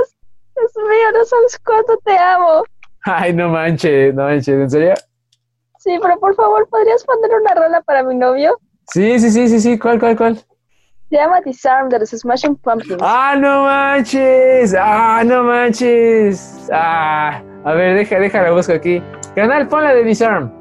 Dios 0.56 0.72
mío, 0.78 1.12
no 1.14 1.26
sabes 1.26 1.60
cuánto 1.64 1.98
te 2.04 2.18
amo. 2.18 2.64
Ay, 3.04 3.34
no 3.34 3.50
manches, 3.50 4.16
no 4.16 4.24
manches, 4.24 4.48
¿en 4.56 4.70
serio? 4.70 4.94
Sí, 5.88 5.98
pero 6.02 6.20
por 6.20 6.36
favor, 6.36 6.68
¿podrías 6.68 7.02
poner 7.06 7.32
una 7.40 7.54
rola 7.56 7.82
para 7.82 8.04
mi 8.04 8.14
novio? 8.14 8.60
Sí, 8.90 9.18
sí, 9.20 9.32
sí, 9.32 9.48
sí, 9.48 9.62
sí. 9.62 9.80
¿Cuál, 9.80 9.98
cuál, 10.02 10.18
cuál? 10.18 10.36
Se 10.36 11.16
llama 11.16 11.40
Disarm 11.40 11.88
de 11.88 12.00
los 12.00 12.10
Smashing 12.10 12.58
Pumpkins. 12.58 12.98
¡Ah, 13.02 13.36
no 13.40 13.64
manches! 13.64 14.76
¡Ah, 14.78 15.24
no 15.26 15.44
manches! 15.44 16.68
¡Ah! 16.74 17.42
A 17.64 17.72
ver, 17.72 17.96
deja, 17.96 18.20
deja 18.20 18.42
la 18.42 18.52
busco 18.52 18.74
aquí. 18.74 19.02
Canal, 19.34 19.70
pon 19.70 19.82
la 19.86 19.94
de 19.94 20.04
Disarm. 20.04 20.52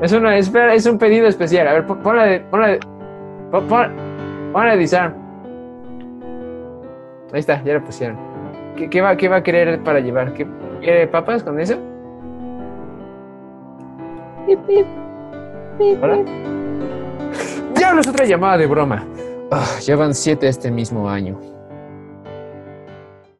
Es 0.00 0.12
una, 0.12 0.34
espera, 0.38 0.72
es 0.72 0.86
un 0.86 0.96
pedido 0.96 1.26
especial. 1.26 1.68
A 1.68 1.74
ver, 1.74 1.86
pon, 1.86 1.98
pon 1.98 2.16
la 2.16 2.24
de, 2.24 2.40
pon 2.40 2.60
la 2.62 2.68
de, 2.68 2.80
pon, 3.50 3.68
pon- 3.68 3.92
pon 4.54 4.64
la 4.66 4.72
de 4.72 4.78
Disarm. 4.78 5.12
Ahí 7.34 7.40
está, 7.40 7.62
ya 7.64 7.74
la 7.74 7.84
pusieron. 7.84 8.16
¿Qué, 8.76 8.88
qué 8.88 9.02
va, 9.02 9.14
qué 9.18 9.28
va 9.28 9.36
a 9.36 9.42
querer 9.42 9.82
para 9.82 10.00
llevar? 10.00 10.32
¿Qué, 10.32 10.46
¿Quiere 10.80 11.06
papas 11.06 11.42
con 11.42 11.60
eso? 11.60 11.76
Pip, 14.46 14.58
pip, 14.66 14.86
pip. 15.78 15.98
¡Diablos! 17.74 18.06
Otra 18.08 18.26
llamada 18.26 18.58
de 18.58 18.66
broma. 18.66 19.06
Ah, 19.50 19.78
ya 19.80 19.96
van 19.96 20.14
siete 20.14 20.48
este 20.48 20.70
mismo 20.70 21.08
año. 21.08 21.40